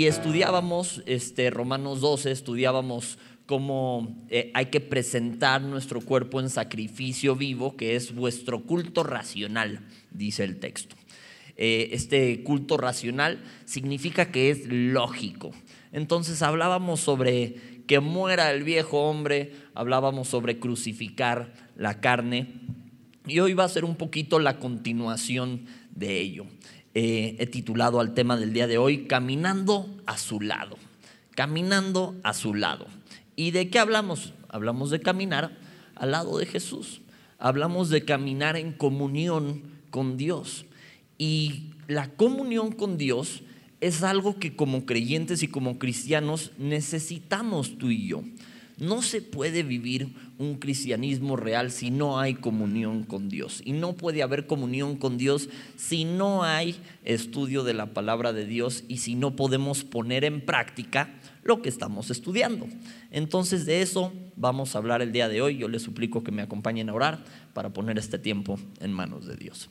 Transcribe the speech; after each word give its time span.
Y 0.00 0.06
estudiábamos 0.06 1.02
este, 1.04 1.50
Romanos 1.50 2.00
12, 2.00 2.30
estudiábamos 2.30 3.18
cómo 3.44 4.16
eh, 4.30 4.50
hay 4.54 4.70
que 4.70 4.80
presentar 4.80 5.60
nuestro 5.60 6.00
cuerpo 6.00 6.40
en 6.40 6.48
sacrificio 6.48 7.36
vivo, 7.36 7.76
que 7.76 7.96
es 7.96 8.14
vuestro 8.14 8.62
culto 8.62 9.02
racional, 9.02 9.86
dice 10.10 10.44
el 10.44 10.58
texto. 10.58 10.96
Eh, 11.58 11.90
este 11.92 12.42
culto 12.44 12.78
racional 12.78 13.44
significa 13.66 14.32
que 14.32 14.48
es 14.48 14.66
lógico. 14.68 15.50
Entonces 15.92 16.40
hablábamos 16.40 17.00
sobre 17.00 17.82
que 17.86 18.00
muera 18.00 18.50
el 18.52 18.64
viejo 18.64 19.02
hombre, 19.02 19.52
hablábamos 19.74 20.28
sobre 20.28 20.58
crucificar 20.58 21.52
la 21.76 22.00
carne, 22.00 22.54
y 23.26 23.40
hoy 23.40 23.52
va 23.52 23.64
a 23.64 23.68
ser 23.68 23.84
un 23.84 23.96
poquito 23.96 24.38
la 24.38 24.58
continuación 24.58 25.66
de 25.94 26.20
ello. 26.20 26.46
Eh, 26.94 27.36
he 27.38 27.46
titulado 27.46 28.00
al 28.00 28.14
tema 28.14 28.36
del 28.36 28.52
día 28.52 28.66
de 28.66 28.78
hoy, 28.78 29.06
Caminando 29.06 29.88
a 30.06 30.18
su 30.18 30.40
lado. 30.40 30.76
Caminando 31.34 32.16
a 32.24 32.34
su 32.34 32.54
lado. 32.54 32.86
¿Y 33.36 33.52
de 33.52 33.70
qué 33.70 33.78
hablamos? 33.78 34.34
Hablamos 34.48 34.90
de 34.90 35.00
caminar 35.00 35.56
al 35.94 36.10
lado 36.10 36.38
de 36.38 36.46
Jesús. 36.46 37.00
Hablamos 37.38 37.88
de 37.88 38.04
caminar 38.04 38.56
en 38.56 38.72
comunión 38.72 39.62
con 39.90 40.16
Dios. 40.16 40.66
Y 41.16 41.70
la 41.86 42.08
comunión 42.08 42.72
con 42.72 42.98
Dios 42.98 43.42
es 43.80 44.02
algo 44.02 44.38
que 44.38 44.56
como 44.56 44.84
creyentes 44.84 45.42
y 45.42 45.48
como 45.48 45.78
cristianos 45.78 46.52
necesitamos 46.58 47.78
tú 47.78 47.90
y 47.90 48.08
yo. 48.08 48.22
No 48.80 49.02
se 49.02 49.20
puede 49.20 49.62
vivir 49.62 50.14
un 50.38 50.56
cristianismo 50.56 51.36
real 51.36 51.70
si 51.70 51.90
no 51.90 52.18
hay 52.18 52.34
comunión 52.34 53.04
con 53.04 53.28
Dios. 53.28 53.60
Y 53.64 53.72
no 53.72 53.92
puede 53.92 54.22
haber 54.22 54.46
comunión 54.46 54.96
con 54.96 55.18
Dios 55.18 55.50
si 55.76 56.04
no 56.04 56.44
hay 56.44 56.76
estudio 57.04 57.62
de 57.62 57.74
la 57.74 57.92
palabra 57.92 58.32
de 58.32 58.46
Dios 58.46 58.84
y 58.88 58.98
si 58.98 59.14
no 59.14 59.36
podemos 59.36 59.84
poner 59.84 60.24
en 60.24 60.40
práctica 60.40 61.14
lo 61.42 61.60
que 61.60 61.68
estamos 61.68 62.10
estudiando. 62.10 62.66
Entonces 63.10 63.66
de 63.66 63.82
eso 63.82 64.12
vamos 64.36 64.74
a 64.74 64.78
hablar 64.78 65.02
el 65.02 65.12
día 65.12 65.28
de 65.28 65.42
hoy. 65.42 65.58
Yo 65.58 65.68
les 65.68 65.82
suplico 65.82 66.24
que 66.24 66.32
me 66.32 66.42
acompañen 66.42 66.88
a 66.88 66.94
orar 66.94 67.22
para 67.52 67.74
poner 67.74 67.98
este 67.98 68.18
tiempo 68.18 68.58
en 68.80 68.92
manos 68.92 69.26
de 69.26 69.36
Dios. 69.36 69.68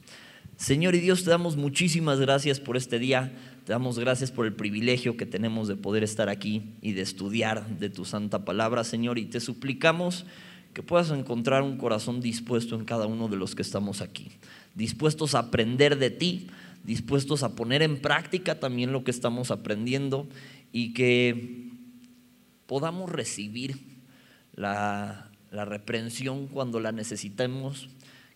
Señor 0.59 0.93
y 0.93 0.99
Dios, 0.99 1.23
te 1.23 1.29
damos 1.29 1.55
muchísimas 1.55 2.19
gracias 2.19 2.59
por 2.59 2.75
este 2.75 2.99
día. 2.99 3.31
Te 3.69 3.73
damos 3.73 3.99
gracias 3.99 4.31
por 4.31 4.47
el 4.47 4.53
privilegio 4.53 5.15
que 5.15 5.27
tenemos 5.27 5.67
de 5.67 5.75
poder 5.75 6.03
estar 6.03 6.27
aquí 6.27 6.73
y 6.81 6.93
de 6.93 7.03
estudiar 7.03 7.77
de 7.77 7.91
tu 7.91 8.03
santa 8.03 8.43
palabra, 8.43 8.83
Señor. 8.83 9.19
Y 9.19 9.25
te 9.25 9.39
suplicamos 9.39 10.25
que 10.73 10.81
puedas 10.81 11.11
encontrar 11.11 11.61
un 11.61 11.77
corazón 11.77 12.19
dispuesto 12.19 12.75
en 12.75 12.83
cada 12.83 13.05
uno 13.05 13.27
de 13.27 13.37
los 13.37 13.53
que 13.53 13.61
estamos 13.61 14.01
aquí. 14.01 14.31
Dispuestos 14.73 15.35
a 15.35 15.41
aprender 15.41 15.99
de 15.99 16.09
ti, 16.09 16.47
dispuestos 16.83 17.43
a 17.43 17.55
poner 17.55 17.83
en 17.83 18.01
práctica 18.01 18.59
también 18.59 18.91
lo 18.91 19.03
que 19.03 19.11
estamos 19.11 19.51
aprendiendo 19.51 20.27
y 20.71 20.93
que 20.93 21.69
podamos 22.65 23.11
recibir 23.11 23.77
la, 24.55 25.29
la 25.51 25.65
reprensión 25.65 26.47
cuando 26.47 26.79
la 26.79 26.91
necesitemos 26.91 27.87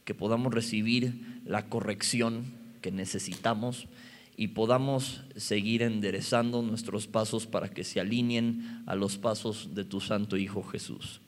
que 0.06 0.14
podamos 0.14 0.54
recibir 0.54 1.42
la 1.44 1.70
corrección 1.70 2.44
que 2.82 2.92
necesitamos 2.92 3.88
y 4.36 4.50
podamos 4.50 5.22
seguir 5.36 5.82
enderezando 5.82 6.62
nuestros 6.62 7.08
pasos 7.08 7.46
para 7.46 7.70
que 7.70 7.84
se 7.84 8.00
alineen 8.00 8.84
a 8.86 8.96
los 8.96 9.18
pasos 9.18 9.76
de 9.76 9.86
tu 9.86 10.02
Santo 10.02 10.38
Hijo 10.38 10.64
Jesús. 10.64 11.22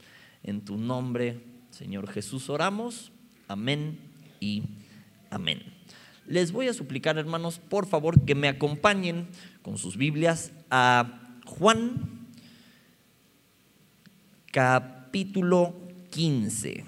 En 0.44 0.62
tu 0.62 0.78
nombre, 0.78 1.44
Señor 1.70 2.10
Jesús, 2.10 2.50
oramos. 2.50 3.12
Amén 3.48 4.00
y 4.40 4.64
amén. 5.30 5.62
Les 6.28 6.52
voy 6.52 6.68
a 6.68 6.74
suplicar, 6.74 7.18
hermanos, 7.18 7.60
por 7.60 7.86
favor, 7.86 8.26
que 8.26 8.34
me 8.34 8.48
acompañen 8.48 9.28
con 9.62 9.78
sus 9.78 9.98
Biblias 9.98 10.52
a 10.72 11.40
Juan 11.46 12.16
capítulo 14.52 15.76
15. 16.12 16.86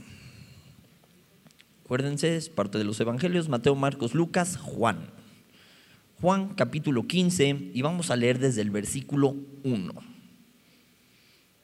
Acuérdense, 1.83 2.37
es 2.37 2.47
parte 2.47 2.77
de 2.77 2.85
los 2.85 2.97
evangelios, 3.01 3.49
Mateo, 3.49 3.75
Marcos, 3.75 4.15
Lucas, 4.15 4.55
Juan. 4.55 5.09
Juan 6.19 6.55
capítulo 6.55 7.05
15 7.05 7.71
y 7.75 7.81
vamos 7.83 8.09
a 8.09 8.15
leer 8.15 8.39
desde 8.39 8.61
el 8.61 8.71
versículo 8.71 9.35
1. 9.63 9.93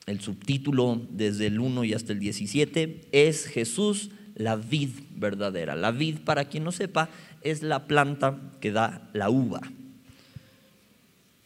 El 0.05 0.19
subtítulo 0.19 1.01
desde 1.09 1.47
el 1.47 1.59
1 1.59 1.83
y 1.85 1.93
hasta 1.93 2.13
el 2.13 2.19
17 2.19 3.07
es 3.11 3.47
Jesús 3.47 4.11
la 4.35 4.55
vid 4.55 4.89
verdadera. 5.15 5.75
La 5.75 5.89
vid, 5.89 6.19
para 6.19 6.45
quien 6.45 6.63
no 6.63 6.71
sepa, 6.71 7.09
es 7.41 7.63
la 7.63 7.87
planta 7.87 8.39
que 8.61 8.71
da 8.71 9.09
la 9.13 9.31
uva. 9.31 9.61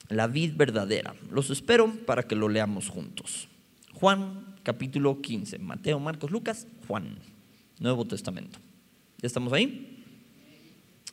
La 0.09 0.28
vid 0.28 0.56
verdadera. 0.57 1.16
Los 1.31 1.50
espero 1.50 1.89
para 2.06 2.24
que 2.24 2.35
lo 2.35 2.50
leamos 2.50 2.89
juntos. 2.89 3.47
Juan 3.94 4.56
capítulo 4.63 5.22
15. 5.22 5.59
Mateo, 5.59 6.00
Marcos, 6.01 6.29
Lucas, 6.29 6.68
Juan. 6.88 7.19
Nuevo 7.79 8.06
Testamento. 8.06 8.59
¿Ya 9.22 9.28
estamos 9.28 9.53
ahí? 9.53 10.03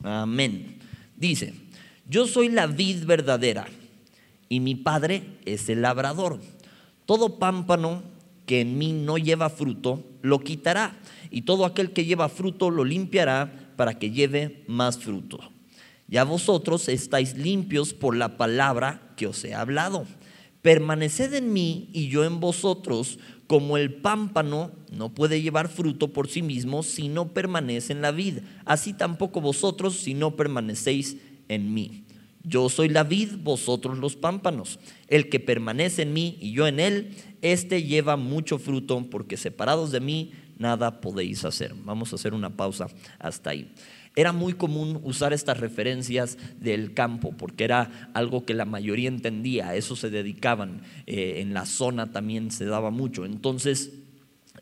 Amén. 0.03 0.79
Dice, 1.15 1.53
yo 2.07 2.27
soy 2.27 2.49
la 2.49 2.67
vid 2.67 3.05
verdadera 3.05 3.67
y 4.49 4.59
mi 4.59 4.75
padre 4.75 5.23
es 5.45 5.69
el 5.69 5.81
labrador. 5.81 6.39
Todo 7.05 7.39
pámpano 7.39 8.03
que 8.45 8.61
en 8.61 8.77
mí 8.77 8.93
no 8.93 9.17
lleva 9.17 9.49
fruto, 9.49 10.03
lo 10.21 10.39
quitará, 10.39 10.99
y 11.31 11.41
todo 11.41 11.65
aquel 11.65 11.91
que 11.91 12.05
lleva 12.05 12.29
fruto 12.29 12.69
lo 12.69 12.83
limpiará 12.83 13.73
para 13.75 13.97
que 13.97 14.11
lleve 14.11 14.63
más 14.67 14.99
fruto. 14.99 15.39
Ya 16.07 16.23
vosotros 16.23 16.87
estáis 16.87 17.35
limpios 17.35 17.93
por 17.93 18.15
la 18.15 18.37
palabra 18.37 19.13
que 19.17 19.25
os 19.25 19.43
he 19.43 19.55
hablado. 19.55 20.05
Permaneced 20.61 21.33
en 21.33 21.53
mí 21.53 21.89
y 21.93 22.09
yo 22.09 22.23
en 22.23 22.39
vosotros, 22.39 23.17
como 23.47 23.77
el 23.77 23.93
pámpano 23.93 24.71
no 24.91 25.13
puede 25.13 25.41
llevar 25.41 25.67
fruto 25.67 26.13
por 26.13 26.27
sí 26.27 26.41
mismo 26.41 26.83
si 26.83 27.09
no 27.09 27.33
permanece 27.33 27.93
en 27.93 28.01
la 28.01 28.11
vid, 28.11 28.39
así 28.65 28.93
tampoco 28.93 29.41
vosotros 29.41 29.95
si 29.95 30.13
no 30.13 30.35
permanecéis 30.35 31.13
en 31.13 31.34
mí. 31.47 32.05
Yo 32.43 32.69
soy 32.69 32.89
la 32.89 33.03
vid, 33.03 33.37
vosotros 33.39 33.97
los 33.97 34.15
pámpanos. 34.15 34.79
El 35.07 35.29
que 35.29 35.39
permanece 35.39 36.03
en 36.03 36.13
mí 36.13 36.37
y 36.39 36.51
yo 36.51 36.67
en 36.67 36.79
él, 36.79 37.15
éste 37.41 37.83
lleva 37.83 38.17
mucho 38.17 38.59
fruto, 38.59 39.09
porque 39.09 39.35
separados 39.35 39.91
de 39.91 39.99
mí 39.99 40.31
nada 40.57 41.01
podéis 41.01 41.43
hacer. 41.43 41.73
Vamos 41.83 42.11
a 42.11 42.15
hacer 42.15 42.33
una 42.33 42.55
pausa 42.55 42.87
hasta 43.19 43.49
ahí. 43.49 43.71
Era 44.15 44.31
muy 44.31 44.53
común 44.53 45.01
usar 45.03 45.33
estas 45.33 45.59
referencias 45.59 46.37
del 46.59 46.93
campo 46.93 47.33
porque 47.37 47.65
era 47.65 48.09
algo 48.13 48.45
que 48.45 48.53
la 48.53 48.63
mayoría 48.63 49.09
entendía, 49.09 49.69
a 49.69 49.75
eso 49.75 49.97
se 49.97 50.09
dedicaban, 50.09 50.83
eh, 51.05 51.41
en 51.41 51.53
la 51.53 51.65
zona 51.65 52.11
también 52.11 52.49
se 52.51 52.65
daba 52.65 52.91
mucho. 52.91 53.25
Entonces, 53.25 54.04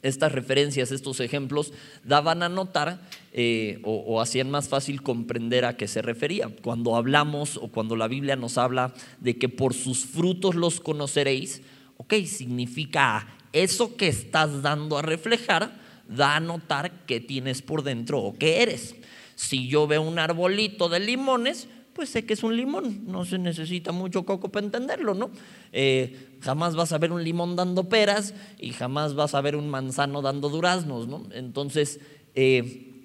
estas 0.04 0.32
referencias, 0.32 0.92
estos 0.92 1.20
ejemplos, 1.20 1.74
daban 2.04 2.44
a 2.44 2.50
notar 2.50 3.02
eh, 3.32 3.80
o, 3.84 3.96
o, 3.96 4.22
hacían 4.22 4.52
más 4.52 4.70
fácil 4.70 5.02
comprender 5.02 5.66
a 5.66 5.76
qué 5.76 5.88
se 5.88 6.02
refería. 6.02 6.50
Cuando 6.62 6.96
hablamos 6.96 7.58
o 7.58 7.70
cuando 7.70 7.96
la 7.96 8.08
Biblia 8.08 8.36
nos 8.36 8.58
habla 8.58 8.94
de 9.20 9.38
que 9.38 9.50
por 9.50 9.74
sus 9.74 10.06
frutos 10.06 10.56
los 10.56 10.80
conoceréis, 10.80 11.62
ok, 11.98 12.14
significa 12.26 13.28
eso 13.54 13.96
que 13.96 14.08
estás 14.08 14.62
dando 14.62 14.98
a 14.98 15.02
reflejar, 15.02 15.80
da 16.08 16.36
a 16.36 16.40
notar 16.40 17.06
qué 17.06 17.20
tienes 17.20 17.62
por 17.62 17.84
dentro 17.84 18.20
o 18.20 18.38
qué 18.38 18.62
eres. 18.62 18.96
Si 19.36 19.68
yo 19.68 19.88
veo 19.88 20.02
un 20.02 20.20
arbolito 20.20 20.90
de 20.90 21.00
limones, 21.00 21.68
pues 21.94 22.10
sé 22.10 22.26
que 22.26 22.34
es 22.34 22.44
un 22.44 22.56
limón, 22.56 23.04
no 23.06 23.26
se 23.26 23.38
necesita 23.38 23.92
mucho 23.92 24.26
coco 24.26 24.50
para 24.50 24.66
entenderlo, 24.66 25.14
¿no? 25.14 25.32
Eh, 25.72 26.38
jamás 26.42 26.76
vas 26.76 26.92
a 26.92 26.98
ver 26.98 27.12
un 27.12 27.24
limón 27.24 27.56
dando 27.56 27.88
peras 27.88 28.34
y 28.60 28.72
jamás 28.72 29.14
vas 29.14 29.36
a 29.36 29.42
ver 29.42 29.56
un 29.56 29.70
manzano 29.70 30.22
dando 30.22 30.50
duraznos, 30.50 31.08
¿no? 31.08 31.24
Entonces, 31.32 32.00
eh, 32.36 33.04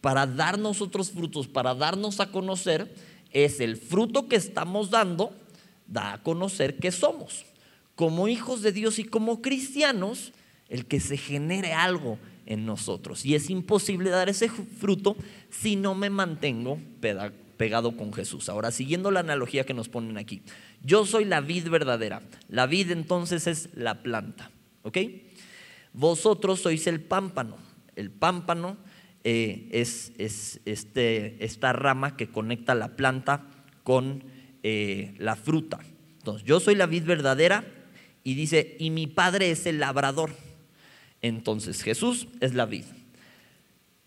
para 0.00 0.26
darnos 0.26 0.80
otros 0.80 1.10
frutos, 1.10 1.48
para 1.48 1.74
darnos 1.74 2.20
a 2.20 2.30
conocer, 2.30 2.94
es 3.32 3.60
el 3.60 3.76
fruto 3.76 4.28
que 4.28 4.36
estamos 4.36 4.90
dando, 4.90 5.32
da 5.86 6.14
a 6.14 6.22
conocer 6.22 6.78
que 6.78 6.92
somos. 6.92 7.44
Como 7.94 8.28
hijos 8.28 8.62
de 8.62 8.72
Dios 8.72 8.98
y 8.98 9.04
como 9.04 9.42
cristianos, 9.42 10.32
el 10.68 10.86
que 10.86 11.00
se 11.00 11.16
genere 11.16 11.72
algo 11.72 12.18
en 12.46 12.66
nosotros. 12.66 13.26
Y 13.26 13.34
es 13.34 13.50
imposible 13.50 14.10
dar 14.10 14.28
ese 14.28 14.48
fruto 14.48 15.16
si 15.50 15.76
no 15.76 15.94
me 15.94 16.10
mantengo 16.10 16.78
pegado 17.56 17.96
con 17.96 18.12
Jesús. 18.12 18.48
Ahora, 18.48 18.70
siguiendo 18.70 19.10
la 19.10 19.20
analogía 19.20 19.64
que 19.64 19.74
nos 19.74 19.88
ponen 19.88 20.18
aquí, 20.18 20.42
yo 20.82 21.06
soy 21.06 21.24
la 21.24 21.40
vid 21.40 21.68
verdadera. 21.68 22.22
La 22.48 22.66
vid 22.66 22.90
entonces 22.90 23.46
es 23.46 23.70
la 23.74 24.02
planta, 24.02 24.50
¿ok? 24.82 24.98
Vosotros 25.92 26.60
sois 26.60 26.86
el 26.86 27.00
pámpano. 27.00 27.56
El 27.96 28.10
pámpano 28.10 28.76
eh, 29.24 29.68
es, 29.72 30.12
este, 30.18 31.44
esta 31.44 31.72
rama 31.72 32.16
que 32.16 32.28
conecta 32.28 32.74
la 32.74 32.96
planta 32.96 33.44
con 33.82 34.22
eh, 34.62 35.14
la 35.18 35.36
fruta. 35.36 35.80
Entonces, 36.18 36.46
yo 36.46 36.60
soy 36.60 36.74
la 36.74 36.86
vid 36.86 37.04
verdadera 37.04 37.64
y 38.22 38.34
dice, 38.34 38.76
y 38.78 38.90
mi 38.90 39.06
padre 39.06 39.50
es 39.50 39.66
el 39.66 39.80
labrador. 39.80 40.30
Entonces, 41.22 41.82
Jesús 41.82 42.28
es 42.40 42.54
la 42.54 42.66
vid. 42.66 42.84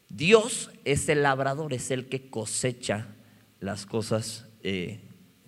Dios 0.09 0.71
es 0.85 1.07
el 1.09 1.23
labrador, 1.23 1.73
es 1.73 1.91
el 1.91 2.09
que 2.09 2.29
cosecha 2.29 3.07
las 3.59 3.85
cosas, 3.85 4.47
eh, 4.63 5.01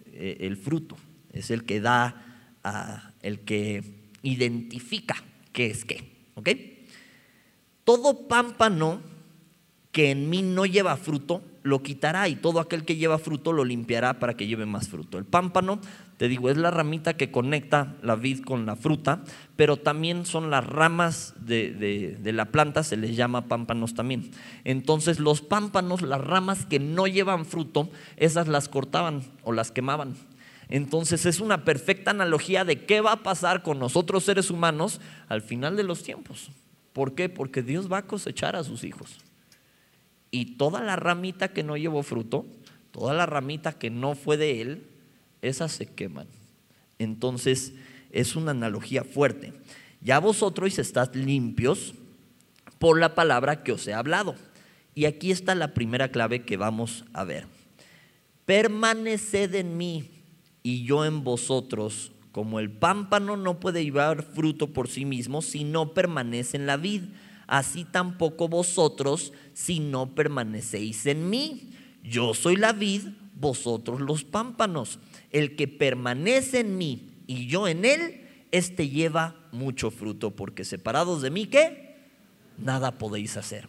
eh, 0.06 0.38
el 0.42 0.58
fruto, 0.58 0.98
es 1.32 1.52
el 1.52 1.64
que 1.64 1.82
da, 1.82 3.16
el 3.22 3.40
que 3.42 4.10
identifica 4.22 5.16
qué 5.54 5.68
es 5.68 5.86
qué. 5.86 6.30
¿Ok? 6.36 6.50
Todo 7.84 8.28
pámpano 8.28 9.02
que 9.92 10.12
en 10.12 10.30
mí 10.30 10.42
no 10.42 10.66
lleva 10.66 10.96
fruto, 10.98 11.44
lo 11.64 11.84
quitará 11.84 12.28
y 12.28 12.36
todo 12.36 12.60
aquel 12.60 12.86
que 12.86 12.96
lleva 12.96 13.20
fruto 13.20 13.54
lo 13.54 13.66
limpiará 13.66 14.20
para 14.20 14.36
que 14.36 14.48
lleve 14.48 14.66
más 14.66 14.90
fruto. 14.90 15.18
El 15.18 15.26
pámpano 15.26 15.80
te 16.22 16.28
digo, 16.28 16.52
es 16.52 16.58
la 16.58 16.70
ramita 16.70 17.16
que 17.16 17.32
conecta 17.32 17.96
la 18.04 18.16
vid 18.16 18.44
con 18.44 18.68
la 18.68 18.76
fruta, 18.76 19.24
pero 19.56 19.78
también 19.78 20.28
son 20.28 20.52
las 20.52 20.64
ramas 20.64 21.34
de, 21.40 22.16
la 22.24 22.46
planta, 22.46 22.84
se 22.84 22.96
les 22.96 23.16
llama 23.16 23.48
pámpanos 23.48 23.96
también. 23.96 24.30
Entonces 24.64 25.20
los 25.20 25.42
pámpanos, 25.42 26.04
las 26.04 26.22
ramas 26.22 26.68
que 26.68 26.78
no 26.78 27.08
llevan 27.08 27.44
fruto, 27.44 27.90
esas 28.18 28.48
las 28.48 28.70
cortaban 28.70 29.24
o 29.42 29.52
las 29.52 29.72
quemaban. 29.72 30.14
Entonces 30.70 31.26
es 31.26 31.40
una 31.40 31.66
perfecta 31.66 32.12
analogía 32.12 32.66
de 32.66 32.86
qué 32.86 33.02
va 33.02 33.14
a 33.14 33.24
pasar 33.24 33.64
con 33.64 33.80
nosotros 33.80 34.24
seres 34.24 34.52
humanos 34.52 35.02
al 35.28 35.42
final 35.42 35.76
de 35.76 35.86
los 35.86 36.04
tiempos. 36.04 36.52
¿Por 36.94 37.16
qué? 37.16 37.30
Porque 37.30 37.64
Dios 37.64 37.92
va 37.92 37.98
a 37.98 38.06
cosechar 38.06 38.56
a 38.56 38.64
sus 38.64 38.84
hijos. 38.84 39.18
Y 40.30 40.58
toda 40.58 40.84
la 40.84 40.98
ramita 40.98 41.48
que 41.48 41.64
no 41.64 41.78
llevó 41.78 42.04
fruto, 42.04 42.46
toda 42.92 43.16
la 43.16 43.26
ramita 43.26 43.74
que 43.74 43.90
no 43.90 44.14
fue 44.14 44.38
de 44.38 44.62
Él, 44.62 44.91
esas 45.42 45.72
se 45.72 45.86
queman. 45.88 46.28
Entonces 47.00 47.74
es 48.12 48.36
una 48.36 48.52
analogía 48.52 49.04
fuerte. 49.04 49.54
Ya 50.02 50.20
vosotros 50.20 50.78
estáis 50.80 51.16
limpios 51.16 51.94
por 52.80 53.00
la 53.00 53.16
palabra 53.16 53.64
que 53.64 53.72
os 53.72 53.88
he 53.88 53.94
hablado. 53.94 54.36
Y 54.94 55.06
aquí 55.06 55.32
está 55.32 55.56
la 55.56 55.74
primera 55.74 56.10
clave 56.10 56.44
que 56.44 56.58
vamos 56.58 57.06
a 57.14 57.24
ver. 57.24 57.46
Permaneced 58.46 59.56
en 59.56 59.78
mí 59.78 60.10
y 60.64 60.84
yo 60.84 61.06
en 61.06 61.24
vosotros, 61.24 62.12
como 62.32 62.60
el 62.60 62.72
pámpano 62.72 63.38
no 63.38 63.60
puede 63.60 63.84
llevar 63.84 64.24
fruto 64.24 64.74
por 64.74 64.90
sí 64.90 65.06
mismo 65.06 65.42
si 65.42 65.64
no 65.64 65.94
permanece 65.94 66.58
en 66.58 66.66
la 66.66 66.78
vid, 66.78 67.04
así 67.48 67.86
tampoco 67.86 68.48
vosotros 68.48 69.34
si 69.54 69.80
no 69.80 70.14
permanecéis 70.14 71.06
en 71.06 71.30
mí. 71.30 71.72
Yo 72.04 72.34
soy 72.34 72.56
la 72.56 72.74
vid, 72.74 73.04
vosotros 73.36 74.02
los 74.02 74.24
pámpanos 74.24 75.00
el 75.32 75.56
que 75.56 75.68
permanece 75.68 76.60
en 76.60 76.78
mí 76.78 77.24
y 77.28 77.48
yo 77.48 77.68
en 77.68 77.86
él, 77.86 78.28
este 78.52 78.90
lleva 78.90 79.36
mucho 79.52 79.92
fruto, 79.92 80.32
porque 80.32 80.66
separados 80.66 81.22
de 81.22 81.30
mí, 81.30 81.48
¿qué? 81.48 81.96
Nada 82.58 82.98
podéis 82.98 83.38
hacer. 83.38 83.68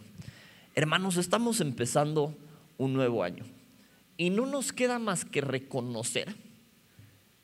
Hermanos, 0.75 1.17
estamos 1.17 1.61
empezando 1.61 2.35
un 2.77 2.93
nuevo 2.93 3.23
año 3.23 3.45
y 4.17 4.29
no 4.29 4.45
nos 4.45 4.73
queda 4.73 4.99
más 4.99 5.25
que 5.25 5.41
reconocer 5.41 6.35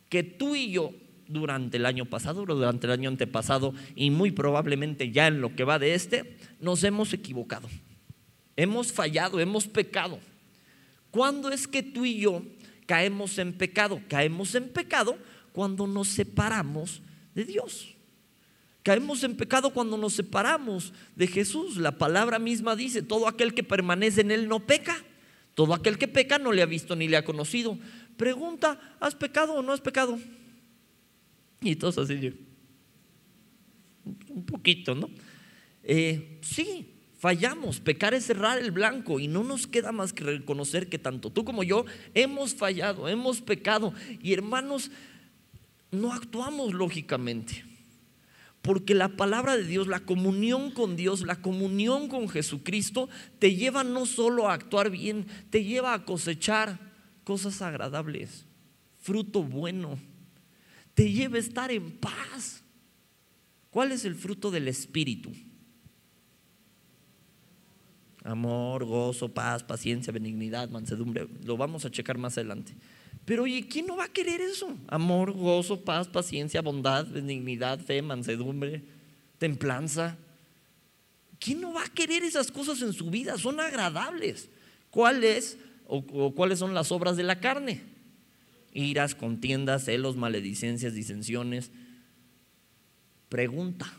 que 0.09 0.23
tú 0.23 0.55
y 0.55 0.71
yo 0.71 0.93
durante 1.27 1.77
el 1.77 1.85
año 1.85 2.05
pasado, 2.05 2.45
durante 2.45 2.87
el 2.87 2.93
año 2.93 3.09
antepasado 3.09 3.73
y 3.95 4.09
muy 4.09 4.31
probablemente 4.31 5.11
ya 5.11 5.27
en 5.27 5.41
lo 5.41 5.55
que 5.55 5.63
va 5.63 5.79
de 5.79 5.93
este, 5.93 6.37
nos 6.59 6.83
hemos 6.83 7.13
equivocado. 7.13 7.69
Hemos 8.55 8.91
fallado, 8.91 9.39
hemos 9.39 9.67
pecado. 9.67 10.19
¿Cuándo 11.11 11.51
es 11.51 11.67
que 11.67 11.83
tú 11.83 12.03
y 12.05 12.19
yo 12.19 12.43
caemos 12.89 13.37
en 13.37 13.53
pecado. 13.53 14.01
Caemos 14.09 14.55
en 14.55 14.67
pecado 14.67 15.15
cuando 15.53 15.85
nos 15.85 16.07
separamos 16.07 17.03
de 17.35 17.45
Dios. 17.45 17.95
Caemos 18.81 19.23
en 19.23 19.37
pecado 19.37 19.71
cuando 19.71 19.95
nos 19.95 20.13
separamos 20.13 20.91
de 21.15 21.27
Jesús. 21.27 21.77
La 21.77 21.99
palabra 21.99 22.39
misma 22.39 22.75
dice, 22.75 23.03
todo 23.03 23.27
aquel 23.27 23.53
que 23.53 23.61
permanece 23.61 24.21
en 24.21 24.31
Él 24.31 24.47
no 24.47 24.65
peca. 24.65 24.97
Todo 25.53 25.75
aquel 25.75 25.99
que 25.99 26.07
peca 26.07 26.39
no 26.39 26.51
le 26.51 26.63
ha 26.63 26.65
visto 26.65 26.95
ni 26.95 27.07
le 27.07 27.17
ha 27.17 27.23
conocido. 27.23 27.77
Pregunta, 28.17 28.79
¿has 28.99 29.13
pecado 29.13 29.53
o 29.53 29.61
no 29.61 29.71
has 29.71 29.81
pecado? 29.81 30.17
Y 31.61 31.75
todos 31.75 31.99
así, 31.99 32.33
un 34.29 34.45
poquito, 34.47 34.95
¿no? 34.95 35.11
Eh, 35.83 36.39
sí, 36.41 36.95
Fallamos, 37.19 37.81
pecar 37.81 38.13
es 38.13 38.25
cerrar 38.25 38.57
el 38.59 38.71
blanco 38.71 39.19
y 39.19 39.27
no 39.27 39.43
nos 39.43 39.67
queda 39.67 39.91
más 39.91 40.13
que 40.13 40.23
reconocer 40.23 40.87
que 40.87 40.97
tanto 40.97 41.29
tú 41.29 41.43
como 41.43 41.63
yo 41.63 41.83
hemos 42.13 42.55
fallado, 42.55 43.09
hemos 43.09 43.41
pecado 43.41 43.93
y 44.23 44.31
hermanos, 44.31 44.89
no 45.91 46.13
actuamos 46.13 46.73
lógicamente. 46.73 47.65
Porque 48.61 48.95
la 48.95 49.09
palabra 49.09 49.57
de 49.57 49.65
Dios, 49.65 49.87
la 49.87 49.99
comunión 49.99 50.71
con 50.71 50.95
Dios, 50.95 51.21
la 51.21 51.41
comunión 51.41 52.07
con 52.07 52.29
Jesucristo 52.29 53.09
te 53.37 53.53
lleva 53.53 53.83
no 53.83 54.05
solo 54.05 54.47
a 54.47 54.53
actuar 54.53 54.89
bien, 54.89 55.25
te 55.49 55.65
lleva 55.65 55.93
a 55.93 56.05
cosechar 56.05 56.79
cosas 57.25 57.61
agradables, 57.61 58.45
fruto 58.97 59.43
bueno, 59.43 59.99
te 60.93 61.11
lleva 61.11 61.35
a 61.35 61.41
estar 61.41 61.69
en 61.69 61.91
paz. 61.97 62.63
¿Cuál 63.71 63.91
es 63.91 64.05
el 64.05 64.15
fruto 64.15 64.51
del 64.51 64.69
Espíritu? 64.69 65.31
Amor, 68.23 68.85
gozo, 68.85 69.29
paz, 69.29 69.63
paciencia, 69.63 70.11
benignidad, 70.11 70.69
mansedumbre. 70.69 71.27
Lo 71.43 71.57
vamos 71.57 71.85
a 71.85 71.91
checar 71.91 72.17
más 72.17 72.37
adelante. 72.37 72.73
Pero 73.25 73.43
oye, 73.43 73.67
¿quién 73.67 73.85
no 73.87 73.97
va 73.97 74.05
a 74.05 74.09
querer 74.13 74.41
eso? 74.41 74.75
Amor, 74.87 75.31
gozo, 75.31 75.81
paz, 75.81 76.07
paciencia, 76.07 76.61
bondad, 76.61 77.07
benignidad, 77.07 77.79
fe, 77.79 78.01
mansedumbre, 78.01 78.83
templanza. 79.37 80.17
¿Quién 81.39 81.61
no 81.61 81.73
va 81.73 81.83
a 81.83 81.93
querer 81.93 82.23
esas 82.23 82.51
cosas 82.51 82.81
en 82.81 82.91
su 82.91 83.09
vida? 83.09 83.37
Son 83.37 83.59
agradables. 83.59 84.49
¿Cuáles 84.89 85.57
o, 85.87 85.97
o 85.97 86.33
cuáles 86.33 86.59
son 86.59 86.73
las 86.73 86.91
obras 86.91 87.15
de 87.15 87.23
la 87.23 87.39
carne? 87.39 87.83
Iras, 88.73 89.15
contiendas, 89.15 89.85
celos, 89.85 90.17
maledicencias, 90.17 90.93
disensiones. 90.93 91.71
Pregunta 93.29 93.93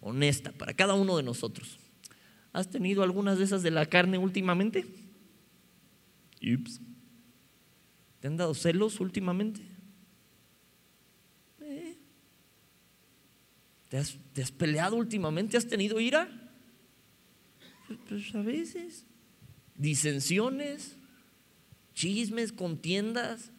honesta 0.00 0.52
para 0.52 0.74
cada 0.74 0.94
uno 0.94 1.16
de 1.16 1.22
nosotros. 1.22 1.79
¿Has 2.52 2.68
tenido 2.68 3.02
algunas 3.02 3.38
de 3.38 3.44
esas 3.44 3.62
de 3.62 3.70
la 3.70 3.86
carne 3.86 4.18
últimamente? 4.18 4.86
¿Te 8.20 8.28
han 8.28 8.36
dado 8.36 8.54
celos 8.54 9.00
últimamente? 9.00 9.60
Eh. 11.60 11.96
¿Te, 13.88 13.96
has, 13.96 14.50
peleado 14.52 14.96
últimamente? 14.96 15.56
¿Has 15.56 15.66
tenido 15.66 16.00
ira? 16.00 16.28
Pues, 17.86 17.98
pues 18.08 18.34
a 18.34 18.42
veces. 18.42 19.06
Disensiones, 19.76 20.96
chismes, 21.94 22.52
contiendas. 22.52 23.52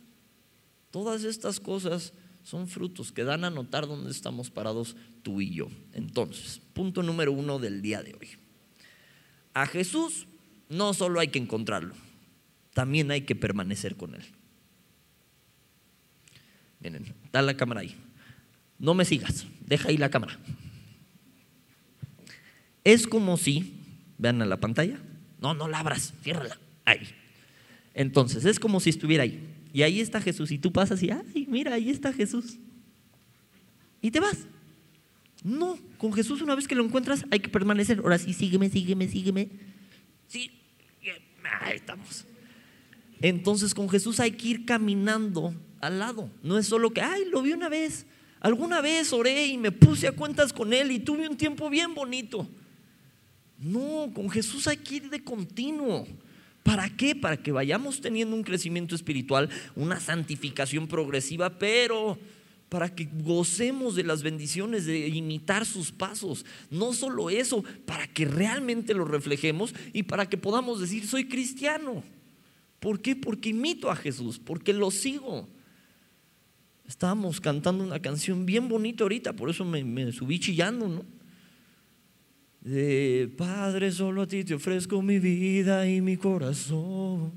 Todas 0.91 1.23
estas 1.23 1.59
cosas 1.59 2.13
son 2.43 2.67
frutos 2.67 3.11
que 3.11 3.23
dan 3.23 3.45
a 3.45 3.49
notar 3.49 3.87
dónde 3.87 4.11
estamos 4.11 4.51
parados 4.51 4.95
tú 5.23 5.39
y 5.41 5.53
yo. 5.53 5.69
Entonces, 5.93 6.59
punto 6.73 7.01
número 7.03 7.31
uno 7.31 7.57
del 7.57 7.81
día 7.81 8.03
de 8.03 8.13
hoy. 8.13 8.40
A 9.53 9.65
Jesús 9.65 10.27
no 10.69 10.93
solo 10.93 11.19
hay 11.19 11.27
que 11.27 11.39
encontrarlo, 11.39 11.93
también 12.73 13.11
hay 13.11 13.21
que 13.21 13.35
permanecer 13.35 13.95
con 13.95 14.15
Él. 14.15 14.23
Miren, 16.79 17.13
da 17.31 17.41
la 17.41 17.55
cámara 17.55 17.81
ahí. 17.81 17.95
No 18.79 18.93
me 18.93 19.05
sigas, 19.05 19.45
deja 19.59 19.89
ahí 19.89 19.97
la 19.97 20.09
cámara. 20.09 20.39
Es 22.83 23.05
como 23.05 23.37
si, 23.37 23.75
vean 24.17 24.41
a 24.41 24.45
la 24.45 24.59
pantalla, 24.59 24.97
no, 25.39 25.53
no 25.53 25.67
la 25.67 25.79
abras, 25.79 26.13
ciérrala, 26.23 26.57
ahí. 26.85 27.07
Entonces, 27.93 28.45
es 28.45 28.59
como 28.59 28.79
si 28.79 28.89
estuviera 28.89 29.23
ahí. 29.23 29.47
Y 29.73 29.83
ahí 29.83 30.01
está 30.01 30.21
Jesús. 30.21 30.51
Y 30.51 30.57
tú 30.57 30.71
pasas 30.71 31.01
y, 31.03 31.11
ay, 31.11 31.45
mira, 31.47 31.73
ahí 31.73 31.89
está 31.89 32.11
Jesús. 32.11 32.57
Y 34.01 34.11
te 34.11 34.19
vas. 34.19 34.47
No, 35.43 35.77
con 35.97 36.13
Jesús 36.13 36.41
una 36.41 36.55
vez 36.55 36.67
que 36.67 36.75
lo 36.75 36.83
encuentras 36.83 37.25
hay 37.31 37.39
que 37.39 37.49
permanecer. 37.49 37.99
Ahora 37.99 38.17
sí, 38.17 38.33
sígueme, 38.33 38.69
sígueme, 38.69 39.07
sígueme. 39.07 39.49
Sí, 40.27 40.51
ahí 41.61 41.75
estamos. 41.75 42.25
Entonces 43.21 43.73
con 43.73 43.89
Jesús 43.89 44.19
hay 44.19 44.31
que 44.31 44.47
ir 44.47 44.65
caminando 44.65 45.53
al 45.79 45.99
lado. 45.99 46.29
No 46.43 46.57
es 46.57 46.67
solo 46.67 46.91
que, 46.91 47.01
ay, 47.01 47.25
lo 47.31 47.41
vi 47.41 47.53
una 47.53 47.69
vez. 47.69 48.05
Alguna 48.39 48.81
vez 48.81 49.13
oré 49.13 49.47
y 49.47 49.57
me 49.57 49.71
puse 49.71 50.07
a 50.07 50.11
cuentas 50.11 50.51
con 50.51 50.73
Él 50.73 50.91
y 50.91 50.99
tuve 50.99 51.27
un 51.27 51.37
tiempo 51.37 51.69
bien 51.69 51.93
bonito. 51.93 52.47
No, 53.59 54.11
con 54.13 54.29
Jesús 54.29 54.67
hay 54.67 54.77
que 54.77 54.95
ir 54.95 55.09
de 55.09 55.23
continuo. 55.23 56.07
¿Para 56.63 56.89
qué? 56.89 57.15
Para 57.15 57.37
que 57.37 57.51
vayamos 57.51 58.01
teniendo 58.01 58.35
un 58.35 58.43
crecimiento 58.43 58.95
espiritual, 58.95 59.49
una 59.75 59.99
santificación 59.99 60.87
progresiva, 60.87 61.57
pero 61.57 62.17
para 62.71 62.95
que 62.95 63.09
gocemos 63.21 63.95
de 63.97 64.05
las 64.05 64.23
bendiciones 64.23 64.85
de 64.85 65.09
imitar 65.09 65.65
sus 65.65 65.91
pasos. 65.91 66.45
No 66.69 66.93
solo 66.93 67.29
eso, 67.29 67.65
para 67.85 68.07
que 68.07 68.23
realmente 68.23 68.93
lo 68.93 69.03
reflejemos 69.03 69.75
y 69.91 70.03
para 70.03 70.29
que 70.29 70.37
podamos 70.37 70.79
decir, 70.79 71.05
soy 71.05 71.25
cristiano. 71.27 72.01
¿Por 72.79 73.01
qué? 73.01 73.13
Porque 73.17 73.49
imito 73.49 73.91
a 73.91 73.95
Jesús, 73.97 74.39
porque 74.39 74.71
lo 74.71 74.89
sigo. 74.89 75.49
Estábamos 76.87 77.41
cantando 77.41 77.83
una 77.83 77.99
canción 77.99 78.45
bien 78.45 78.69
bonita 78.69 79.03
ahorita, 79.03 79.33
por 79.33 79.49
eso 79.49 79.65
me, 79.65 80.09
subí 80.13 80.39
chillando, 80.39 80.87
¿no? 80.87 81.05
De 82.61 83.29
Padre, 83.37 83.91
solo 83.91 84.21
a 84.21 84.27
ti 84.27 84.45
te 84.45 84.53
ofrezco 84.53 85.01
mi 85.01 85.19
vida 85.19 85.89
y 85.89 85.99
mi 85.99 86.15
corazón. 86.15 87.33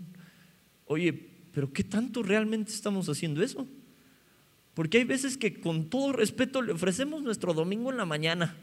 Oye, 0.87 1.13
pero 1.53 1.73
¿qué 1.73 1.83
tanto 1.83 2.23
realmente 2.23 2.71
estamos 2.71 3.09
haciendo 3.09 3.43
eso? 3.43 3.67
Porque 4.75 4.99
hay 4.99 5.05
veces 5.05 5.37
que 5.37 5.61
con 5.61 5.89
todo 5.89 6.13
respeto 6.13 6.61
le 6.61 6.73
ofrecemos 6.73 7.23
nuestro 7.23 7.55
domingo 7.55 7.91
en 7.91 7.97
la 7.97 8.05
mañana. 8.05 8.57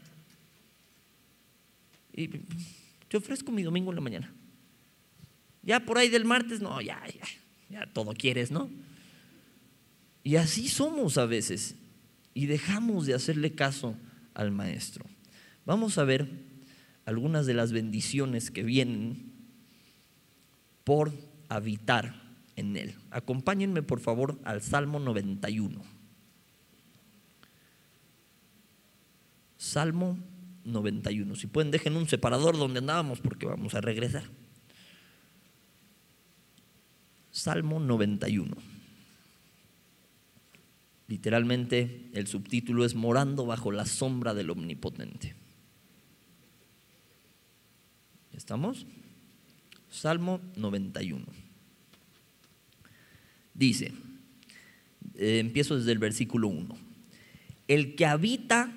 Y 2.12 2.28
te 3.08 3.16
ofrezco 3.16 3.50
mi 3.50 3.62
domingo 3.62 3.90
en 3.90 3.96
la 3.96 4.02
mañana. 4.02 4.32
Ya 5.62 5.80
por 5.80 5.96
ahí 5.96 6.08
del 6.08 6.24
martes, 6.24 6.60
no, 6.60 6.80
ya, 6.80 7.02
ya, 7.06 7.24
ya 7.70 7.92
todo 7.92 8.12
quieres, 8.12 8.50
¿no? 8.50 8.68
Y 10.22 10.36
así 10.36 10.68
somos 10.68 11.16
a 11.16 11.26
veces. 11.26 11.76
Y 12.34 12.46
dejamos 12.46 13.06
de 13.06 13.14
hacerle 13.14 13.52
caso 13.52 13.96
al 14.34 14.50
maestro. 14.50 15.04
Vamos 15.64 15.98
a 15.98 16.04
ver 16.04 16.28
algunas 17.04 17.46
de 17.46 17.54
las 17.54 17.72
bendiciones 17.72 18.50
que 18.50 18.62
vienen 18.62 19.32
por 20.84 21.12
habitar 21.48 22.20
en 22.56 22.76
él. 22.76 22.94
Acompáñenme 23.10 23.82
por 23.82 24.00
favor 24.00 24.38
al 24.44 24.62
Salmo 24.62 24.98
91. 24.98 26.01
Salmo 29.62 30.18
91. 30.64 31.36
Si 31.36 31.46
pueden, 31.46 31.70
dejen 31.70 31.94
un 31.94 32.08
separador 32.08 32.58
donde 32.58 32.80
andábamos 32.80 33.20
porque 33.20 33.46
vamos 33.46 33.76
a 33.76 33.80
regresar. 33.80 34.24
Salmo 37.30 37.78
91. 37.78 38.56
Literalmente 41.06 42.10
el 42.12 42.26
subtítulo 42.26 42.84
es 42.84 42.96
Morando 42.96 43.46
bajo 43.46 43.70
la 43.70 43.86
sombra 43.86 44.34
del 44.34 44.50
Omnipotente. 44.50 45.36
¿Estamos? 48.32 48.84
Salmo 49.88 50.40
91. 50.56 51.24
Dice, 53.54 53.92
eh, 55.14 55.38
empiezo 55.38 55.76
desde 55.78 55.92
el 55.92 55.98
versículo 56.00 56.48
1. 56.48 56.76
El 57.68 57.94
que 57.94 58.06
habita 58.06 58.76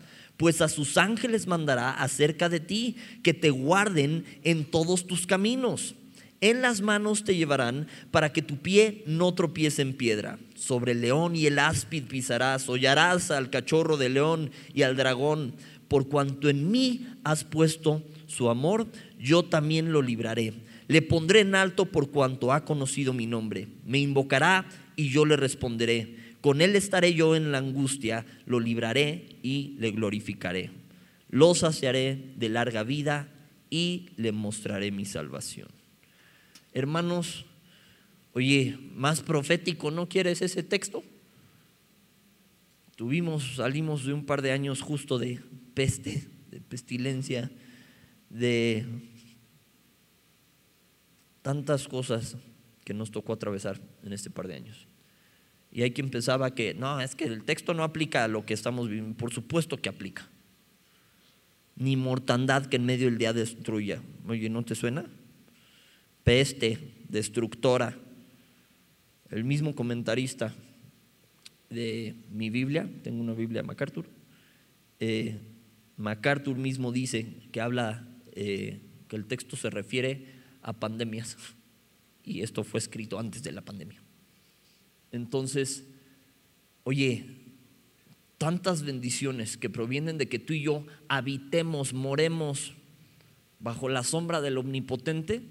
pues 0.37 0.61
a 0.61 0.69
sus 0.69 0.97
ángeles 0.97 1.47
mandará 1.47 1.91
acerca 1.91 2.49
de 2.49 2.59
ti, 2.59 2.95
que 3.23 3.33
te 3.33 3.49
guarden 3.49 4.25
en 4.43 4.65
todos 4.65 5.05
tus 5.05 5.27
caminos. 5.27 5.95
En 6.41 6.63
las 6.63 6.81
manos 6.81 7.23
te 7.23 7.35
llevarán 7.35 7.87
para 8.09 8.33
que 8.33 8.41
tu 8.41 8.57
pie 8.57 9.03
no 9.05 9.31
tropiece 9.35 9.83
en 9.83 9.93
piedra. 9.93 10.39
Sobre 10.55 10.93
el 10.93 11.01
león 11.01 11.35
y 11.35 11.45
el 11.45 11.59
áspid 11.59 12.05
pisarás, 12.05 12.67
hollarás 12.67 13.29
al 13.29 13.51
cachorro 13.51 13.95
de 13.95 14.09
león 14.09 14.49
y 14.73 14.81
al 14.81 14.97
dragón. 14.97 15.53
Por 15.87 16.07
cuanto 16.07 16.49
en 16.49 16.71
mí 16.71 17.05
has 17.23 17.43
puesto 17.43 18.01
su 18.25 18.49
amor, 18.49 18.87
yo 19.19 19.43
también 19.43 19.91
lo 19.91 20.01
libraré. 20.01 20.53
Le 20.87 21.03
pondré 21.03 21.41
en 21.41 21.53
alto 21.53 21.85
por 21.85 22.09
cuanto 22.09 22.51
ha 22.51 22.65
conocido 22.65 23.13
mi 23.13 23.27
nombre. 23.27 23.67
Me 23.85 23.99
invocará 23.99 24.65
y 24.95 25.09
yo 25.09 25.25
le 25.25 25.35
responderé. 25.35 26.15
Con 26.41 26.61
él 26.61 26.75
estaré 26.75 27.13
yo 27.13 27.35
en 27.35 27.51
la 27.51 27.59
angustia, 27.59 28.25
lo 28.45 28.59
libraré 28.59 29.37
y 29.43 29.75
le 29.77 29.91
glorificaré. 29.91 30.71
Lo 31.29 31.53
saciaré 31.53 32.33
de 32.35 32.49
larga 32.49 32.83
vida 32.83 33.29
y 33.69 34.09
le 34.17 34.31
mostraré 34.31 34.91
mi 34.91 35.05
salvación. 35.05 35.69
Hermanos, 36.73 37.45
oye, 38.33 38.77
más 38.93 39.21
profético, 39.21 39.91
¿no 39.91 40.09
quieres 40.09 40.41
ese 40.41 40.63
texto? 40.63 41.03
Tuvimos, 42.95 43.55
salimos 43.55 44.05
de 44.05 44.13
un 44.13 44.25
par 44.25 44.41
de 44.41 44.51
años 44.51 44.81
justo 44.81 45.19
de 45.19 45.39
peste, 45.73 46.27
de 46.49 46.59
pestilencia, 46.59 47.51
de 48.29 48.85
tantas 51.41 51.87
cosas 51.87 52.37
que 52.83 52.93
nos 52.93 53.11
tocó 53.11 53.33
atravesar 53.33 53.79
en 54.03 54.13
este 54.13 54.29
par 54.29 54.47
de 54.47 54.55
años. 54.55 54.90
Y 55.71 55.83
hay 55.83 55.91
quien 55.91 56.09
pensaba 56.09 56.53
que, 56.53 56.73
no, 56.73 56.99
es 56.99 57.15
que 57.15 57.23
el 57.23 57.43
texto 57.43 57.73
no 57.73 57.83
aplica 57.83 58.25
a 58.25 58.27
lo 58.27 58.45
que 58.45 58.53
estamos 58.53 58.89
viviendo. 58.89 59.15
Por 59.17 59.31
supuesto 59.31 59.77
que 59.77 59.89
aplica. 59.89 60.27
Ni 61.75 61.95
mortandad 61.95 62.65
que 62.65 62.75
en 62.75 62.85
medio 62.85 63.05
del 63.05 63.17
día 63.17 63.31
destruya. 63.31 64.01
Oye, 64.27 64.49
¿no 64.49 64.63
te 64.63 64.75
suena? 64.75 65.05
Peste, 66.23 66.77
destructora. 67.07 67.97
El 69.29 69.45
mismo 69.45 69.73
comentarista 69.73 70.53
de 71.69 72.15
mi 72.31 72.49
Biblia, 72.49 72.89
tengo 73.01 73.21
una 73.21 73.33
Biblia 73.33 73.63
MacArthur, 73.63 74.05
eh, 74.99 75.39
MacArthur 75.95 76.57
mismo 76.57 76.91
dice 76.91 77.27
que 77.51 77.61
habla, 77.61 78.07
eh, 78.33 78.81
que 79.07 79.15
el 79.15 79.25
texto 79.25 79.55
se 79.55 79.69
refiere 79.69 80.25
a 80.61 80.73
pandemias. 80.73 81.37
Y 82.23 82.41
esto 82.41 82.63
fue 82.63 82.79
escrito 82.79 83.17
antes 83.17 83.41
de 83.41 83.51
la 83.51 83.61
pandemia. 83.61 84.01
Entonces, 85.11 85.85
oye, 86.83 87.25
tantas 88.37 88.83
bendiciones 88.83 89.57
que 89.57 89.69
provienen 89.69 90.17
de 90.17 90.27
que 90.27 90.39
tú 90.39 90.53
y 90.53 90.63
yo 90.63 90.85
habitemos, 91.07 91.93
moremos 91.93 92.73
bajo 93.59 93.89
la 93.89 94.03
sombra 94.03 94.41
del 94.41 94.57
omnipotente, 94.57 95.41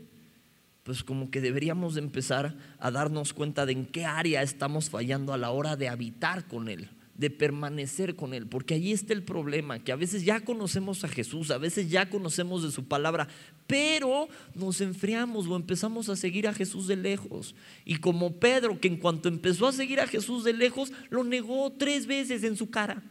pues 0.83 1.05
como 1.05 1.31
que 1.31 1.41
deberíamos 1.41 1.97
empezar 1.97 2.57
a 2.79 2.91
darnos 2.91 3.33
cuenta 3.33 3.67
de 3.67 3.73
en 3.73 3.87
qué 3.87 4.05
área 4.05 4.43
estamos 4.43 4.91
fallando 4.91 5.33
a 5.33 5.39
la 5.39 5.51
hora 5.51 5.77
de 5.77 5.89
habitar 5.89 6.49
con 6.49 6.69
Él 6.69 6.89
de 7.21 7.29
permanecer 7.29 8.17
con 8.17 8.33
Él, 8.33 8.47
porque 8.47 8.73
allí 8.73 8.93
está 8.93 9.13
el 9.13 9.23
problema, 9.23 9.79
que 9.85 9.93
a 9.93 9.97
veces 9.97 10.25
ya 10.25 10.41
conocemos 10.41 11.05
a 11.05 11.09
Jesús, 11.09 11.51
a 11.51 11.59
veces 11.59 11.91
ya 11.91 12.09
conocemos 12.09 12.63
de 12.63 12.71
su 12.71 12.89
palabra, 12.89 13.29
pero 13.67 14.27
nos 14.55 14.81
enfriamos 14.81 15.47
o 15.47 15.55
empezamos 15.55 16.09
a 16.09 16.17
seguir 16.17 16.49
a 16.49 16.55
Jesús 16.55 16.87
de 16.87 16.97
lejos. 16.97 17.55
Y 17.85 17.97
como 17.97 18.33
Pedro, 18.41 18.81
que 18.81 18.89
en 18.89 18.97
cuanto 18.97 19.29
empezó 19.29 19.69
a 19.69 19.73
seguir 19.73 20.01
a 20.01 20.07
Jesús 20.07 20.45
de 20.45 20.55
lejos, 20.55 20.95
lo 21.11 21.23
negó 21.23 21.71
tres 21.73 22.07
veces 22.07 22.43
en 22.43 22.57
su 22.57 22.71
cara. 22.71 23.03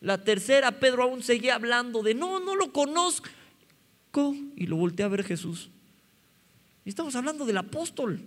La 0.00 0.24
tercera, 0.24 0.80
Pedro 0.80 1.02
aún 1.02 1.22
seguía 1.22 1.56
hablando 1.56 2.02
de, 2.02 2.14
no, 2.14 2.40
no 2.40 2.56
lo 2.56 2.72
conozco. 2.72 3.28
Y 4.56 4.66
lo 4.68 4.76
volteé 4.76 5.04
a 5.04 5.08
ver 5.08 5.22
Jesús. 5.22 5.68
Y 6.86 6.88
estamos 6.88 7.14
hablando 7.14 7.44
del 7.44 7.58
apóstol. 7.58 8.22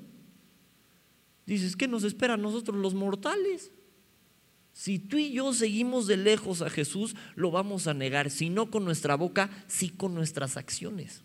Dices, 1.47 1.75
¿qué 1.75 1.87
nos 1.87 2.03
espera 2.03 2.35
a 2.35 2.37
nosotros 2.37 2.77
los 2.77 2.93
mortales? 2.93 3.71
Si 4.77 4.99
tú 4.99 5.17
y 5.17 5.31
yo 5.31 5.53
seguimos 5.53 6.05
de 6.05 6.17
lejos 6.17 6.61
a 6.61 6.69
Jesús, 6.69 7.15
lo 7.33 7.49
vamos 7.49 7.87
a 7.87 7.95
negar, 7.95 8.29
si 8.29 8.51
no 8.51 8.69
con 8.69 8.85
nuestra 8.85 9.15
boca, 9.15 9.49
sí 9.65 9.89
con 9.89 10.13
nuestras 10.13 10.55
acciones. 10.55 11.23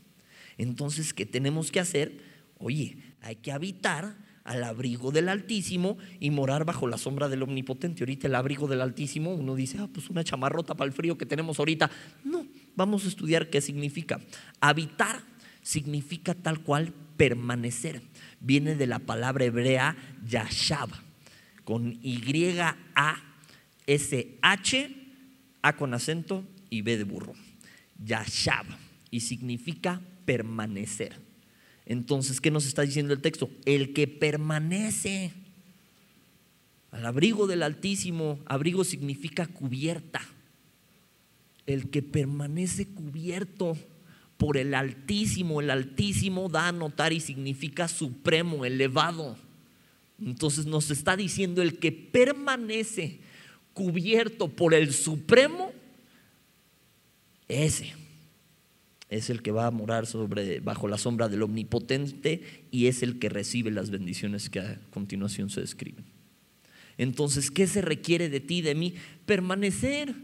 Entonces, 0.57 1.13
¿qué 1.13 1.27
tenemos 1.27 1.71
que 1.71 1.79
hacer? 1.79 2.19
Oye, 2.57 2.97
hay 3.21 3.37
que 3.37 3.53
habitar 3.53 4.17
al 4.45 4.65
abrigo 4.65 5.11
del 5.11 5.29
Altísimo 5.29 5.99
y 6.19 6.31
morar 6.31 6.65
bajo 6.65 6.87
la 6.87 6.97
sombra 6.97 7.29
del 7.29 7.43
Omnipotente. 7.43 8.05
Ahorita 8.05 8.27
el 8.27 8.37
abrigo 8.37 8.69
del 8.69 8.81
Altísimo, 8.81 9.35
uno 9.35 9.55
dice, 9.55 9.77
ah, 9.81 9.89
pues 9.93 10.09
una 10.09 10.25
chamarrota 10.25 10.75
para 10.75 10.89
el 10.89 10.95
frío 10.95 11.19
que 11.19 11.27
tenemos 11.27 11.59
ahorita. 11.59 11.91
No, 12.25 12.47
vamos 12.75 13.05
a 13.05 13.09
estudiar 13.09 13.51
qué 13.51 13.61
significa. 13.61 14.19
Habitar 14.61 15.21
significa 15.61 16.33
tal 16.33 16.61
cual 16.61 16.95
permanecer. 17.19 18.01
Viene 18.41 18.77
de 18.77 18.87
la 18.87 19.01
palabra 19.01 19.45
hebrea 19.45 19.95
yashab, 20.25 20.89
con 21.65 21.99
Y-A-S-H, 23.93 24.91
A 25.63 25.77
con 25.77 25.95
acento 25.95 26.45
y 26.71 26.83
B 26.83 26.97
de 26.97 27.05
burro. 27.05 27.35
Yashab, 28.05 28.67
y 29.11 29.21
significa 29.21 30.01
permanecer. 30.25 31.17
Entonces, 31.85 32.41
¿qué 32.41 32.51
nos 32.51 32.67
está 32.67 32.83
diciendo 32.83 33.13
el 33.13 33.21
texto? 33.21 33.51
El 33.65 33.93
que 33.93 34.09
permanece 34.09 35.33
al 36.91 37.07
abrigo 37.07 37.47
del 37.47 37.63
Altísimo, 37.63 38.39
abrigo 38.47 38.85
significa 38.85 39.47
cubierta. 39.47 40.21
El 41.67 41.91
que 41.91 42.03
permanece 42.03 42.89
cubierto 42.89 43.77
por 44.37 44.57
el 44.57 44.75
Altísimo, 44.75 45.61
el 45.61 45.71
Altísimo 45.71 46.49
da 46.49 46.69
a 46.69 46.73
notar 46.73 47.13
y 47.13 47.21
significa 47.21 47.89
supremo, 47.89 48.65
elevado. 48.65 49.37
Entonces 50.21 50.67
nos 50.67 50.91
está 50.91 51.17
diciendo 51.17 51.63
el 51.63 51.79
que 51.79 51.93
permanece 51.93 53.21
cubierto 53.75 54.49
por 54.49 54.75
el 54.75 54.93
Supremo, 54.93 55.73
ese 57.49 57.95
es 59.09 59.29
el 59.29 59.43
que 59.43 59.51
va 59.51 59.67
a 59.67 59.71
morar 59.71 60.07
sobre, 60.07 60.61
bajo 60.61 60.89
la 60.89 60.97
sombra 60.97 61.29
del 61.29 61.43
Omnipotente 61.43 62.67
y 62.71 62.87
es 62.87 63.03
el 63.03 63.19
que 63.19 63.29
recibe 63.29 63.71
las 63.71 63.91
bendiciones 63.91 64.49
que 64.49 64.61
a 64.61 64.81
continuación 64.91 65.51
se 65.51 65.61
describen. 65.61 66.07
Entonces, 66.97 67.51
¿qué 67.51 67.67
se 67.67 67.83
requiere 67.83 68.31
de 68.31 68.41
ti, 68.41 68.63
de 68.63 68.75
mí? 68.75 68.95
Permanecer 69.27 70.15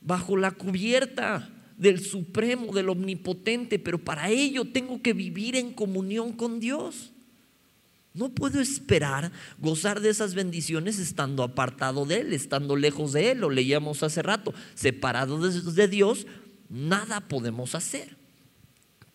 bajo 0.00 0.36
la 0.36 0.50
cubierta 0.50 1.50
del 1.78 2.00
Supremo, 2.00 2.74
del 2.74 2.90
Omnipotente, 2.90 3.78
pero 3.78 3.98
para 3.98 4.28
ello 4.28 4.66
tengo 4.66 5.00
que 5.00 5.14
vivir 5.14 5.56
en 5.56 5.72
comunión 5.72 6.32
con 6.32 6.60
Dios. 6.60 7.12
No 8.14 8.30
puedo 8.30 8.60
esperar 8.60 9.30
gozar 9.58 10.00
de 10.00 10.10
esas 10.10 10.34
bendiciones 10.34 10.98
estando 10.98 11.42
apartado 11.42 12.04
de 12.04 12.20
Él, 12.20 12.32
estando 12.32 12.74
lejos 12.76 13.12
de 13.12 13.30
Él, 13.30 13.38
lo 13.38 13.50
leíamos 13.50 14.02
hace 14.02 14.22
rato, 14.22 14.54
separado 14.74 15.38
de 15.38 15.88
Dios, 15.88 16.26
nada 16.68 17.20
podemos 17.28 17.74
hacer. 17.74 18.16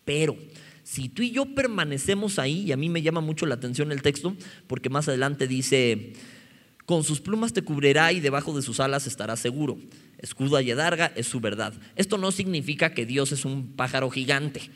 Pero 0.06 0.38
si 0.84 1.10
tú 1.10 1.22
y 1.22 1.32
yo 1.32 1.56
permanecemos 1.56 2.40
ahí, 2.40 2.64
y 2.64 2.72
a 2.72 2.78
mí 2.78 2.90
me 2.90 3.02
llama 3.02 3.22
mucho 3.22 3.46
la 3.46 3.56
atención 3.56 3.92
el 3.92 4.02
texto, 4.02 4.36
porque 4.68 4.90
más 4.90 5.08
adelante 5.08 5.48
dice, 5.48 6.14
con 6.86 7.04
sus 7.04 7.22
plumas 7.22 7.54
te 7.54 7.62
cubrirá 7.62 8.12
y 8.12 8.20
debajo 8.20 8.56
de 8.56 8.62
sus 8.62 8.80
alas 8.80 9.08
estarás 9.08 9.40
seguro. 9.40 9.78
Escudo 10.18 10.60
y 10.60 10.72
adarga 10.72 11.12
es 11.16 11.28
su 11.28 11.40
verdad. 11.40 11.74
Esto 11.96 12.18
no 12.18 12.32
significa 12.32 12.94
que 12.94 13.06
Dios 13.06 13.32
es 13.32 13.46
un 13.46 13.74
pájaro 13.76 14.10
gigante. 14.10 14.70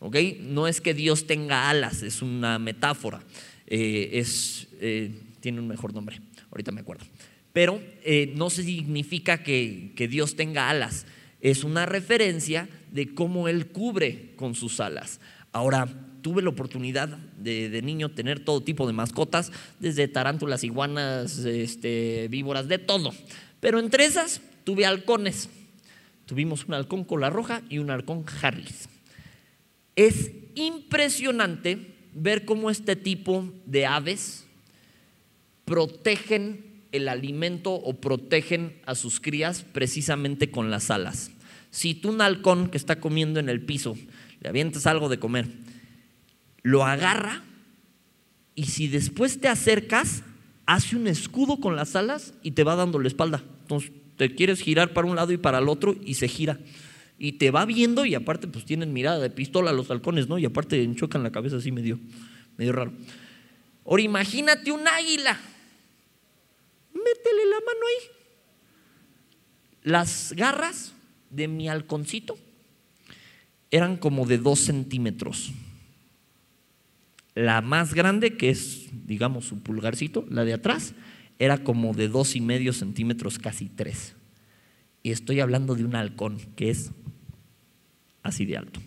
¿Ok? 0.00 0.16
No 0.40 0.68
es 0.68 0.80
que 0.80 0.94
Dios 0.94 1.26
tenga 1.26 1.70
alas, 1.70 2.02
es 2.02 2.22
una 2.22 2.58
metáfora. 2.58 3.20
Eh, 3.66 4.10
es, 4.14 4.68
eh, 4.80 5.12
tiene 5.40 5.60
un 5.60 5.68
mejor 5.68 5.92
nombre, 5.92 6.20
ahorita 6.50 6.72
me 6.72 6.80
acuerdo. 6.80 7.04
Pero 7.52 7.82
eh, 8.04 8.32
no 8.36 8.50
significa 8.50 9.42
que, 9.42 9.92
Dios 10.10 10.36
tenga 10.36 10.70
alas. 10.70 11.06
Es 11.40 11.64
una 11.64 11.86
referencia 11.86 12.68
de 12.90 13.14
cómo 13.14 13.48
Él 13.48 13.68
cubre 13.68 14.32
con 14.36 14.54
sus 14.54 14.80
alas. 14.80 15.20
Ahora, 15.52 15.88
tuve 16.22 16.42
la 16.42 16.50
oportunidad 16.50 17.08
de, 17.08 17.80
niño 17.82 18.10
tener 18.10 18.40
todo 18.40 18.62
tipo 18.62 18.86
de 18.86 18.92
mascotas, 18.92 19.52
desde 19.80 20.08
tarántulas, 20.08 20.64
iguanas, 20.64 21.38
este, 21.38 22.28
víboras, 22.30 22.68
de 22.68 22.78
todo. 22.78 23.12
Pero 23.60 23.78
entre 23.78 24.04
esas 24.04 24.40
tuve 24.64 24.86
halcones. 24.86 25.48
Tuvimos 26.26 26.66
un 26.66 26.74
halcón 26.74 27.04
cola 27.04 27.30
roja 27.30 27.62
y 27.70 27.78
un 27.78 27.90
halcón 27.90 28.24
Harris. 28.42 28.88
Es 29.98 30.30
impresionante 30.54 31.94
ver 32.14 32.44
cómo 32.44 32.70
este 32.70 32.94
tipo 32.94 33.52
de 33.66 33.84
aves 33.84 34.46
protegen 35.64 36.84
el 36.92 37.08
alimento 37.08 37.74
o 37.74 37.94
protegen 37.94 38.80
a 38.86 38.94
sus 38.94 39.18
crías 39.18 39.64
precisamente 39.72 40.52
con 40.52 40.70
las 40.70 40.92
alas. 40.92 41.32
Si 41.72 41.94
tú 41.94 42.10
un 42.10 42.20
halcón 42.20 42.68
que 42.68 42.76
está 42.76 43.00
comiendo 43.00 43.40
en 43.40 43.48
el 43.48 43.60
piso 43.60 43.98
le 44.40 44.48
avientas 44.48 44.86
algo 44.86 45.08
de 45.08 45.18
comer 45.18 45.48
lo 46.62 46.84
agarra 46.84 47.42
y 48.54 48.66
si 48.66 48.86
después 48.86 49.40
te 49.40 49.48
acercas, 49.48 50.22
hace 50.66 50.94
un 50.94 51.08
escudo 51.08 51.58
con 51.58 51.74
las 51.74 51.96
alas 51.96 52.34
y 52.42 52.52
te 52.52 52.62
va 52.62 52.76
dando 52.76 52.98
la 52.98 53.08
espalda. 53.08 53.42
Entonces 53.62 53.90
te 54.16 54.34
quieres 54.34 54.60
girar 54.60 54.92
para 54.92 55.08
un 55.08 55.16
lado 55.16 55.32
y 55.32 55.38
para 55.38 55.58
el 55.58 55.68
otro 55.68 55.96
y 56.04 56.14
se 56.14 56.28
gira. 56.28 56.60
Y 57.18 57.32
te 57.32 57.50
va 57.50 57.64
viendo 57.66 58.04
y 58.04 58.14
aparte 58.14 58.46
pues 58.46 58.64
tienen 58.64 58.92
mirada 58.92 59.18
de 59.18 59.30
pistola 59.30 59.72
los 59.72 59.90
halcones, 59.90 60.28
¿no? 60.28 60.38
Y 60.38 60.44
aparte 60.44 60.82
enchocan 60.82 61.22
la 61.22 61.32
cabeza 61.32 61.56
así 61.56 61.72
medio, 61.72 61.98
medio 62.56 62.72
raro. 62.72 62.92
Ahora 63.84 64.02
imagínate 64.02 64.70
un 64.70 64.86
águila. 64.86 65.38
Métele 66.92 67.46
la 67.46 67.56
mano 67.56 67.80
ahí. 67.88 68.10
Las 69.82 70.32
garras 70.36 70.92
de 71.30 71.48
mi 71.48 71.68
halconcito 71.68 72.38
eran 73.70 73.96
como 73.96 74.26
de 74.26 74.38
dos 74.38 74.60
centímetros. 74.60 75.52
La 77.34 77.60
más 77.60 77.94
grande, 77.94 78.36
que 78.36 78.50
es, 78.50 78.88
digamos, 79.06 79.44
su 79.46 79.60
pulgarcito, 79.60 80.26
la 80.28 80.44
de 80.44 80.54
atrás, 80.54 80.94
era 81.38 81.62
como 81.62 81.94
de 81.94 82.08
dos 82.08 82.34
y 82.34 82.40
medio 82.40 82.72
centímetros, 82.72 83.38
casi 83.38 83.68
tres. 83.68 84.16
Y 85.02 85.12
estoy 85.12 85.40
hablando 85.40 85.74
de 85.74 85.84
un 85.84 85.94
halcón 85.94 86.38
que 86.56 86.70
es 86.70 86.90
así 88.28 88.44
de 88.44 88.56
alto. 88.56 88.80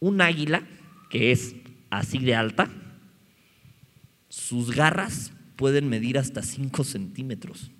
Un 0.00 0.20
águila 0.20 0.66
que 1.10 1.32
es 1.32 1.54
así 1.90 2.18
de 2.18 2.34
alta, 2.34 2.70
sus 4.28 4.74
garras 4.74 5.32
pueden 5.56 5.88
medir 5.88 6.18
hasta 6.18 6.42
cinco 6.42 6.84
centímetros. 6.84 7.70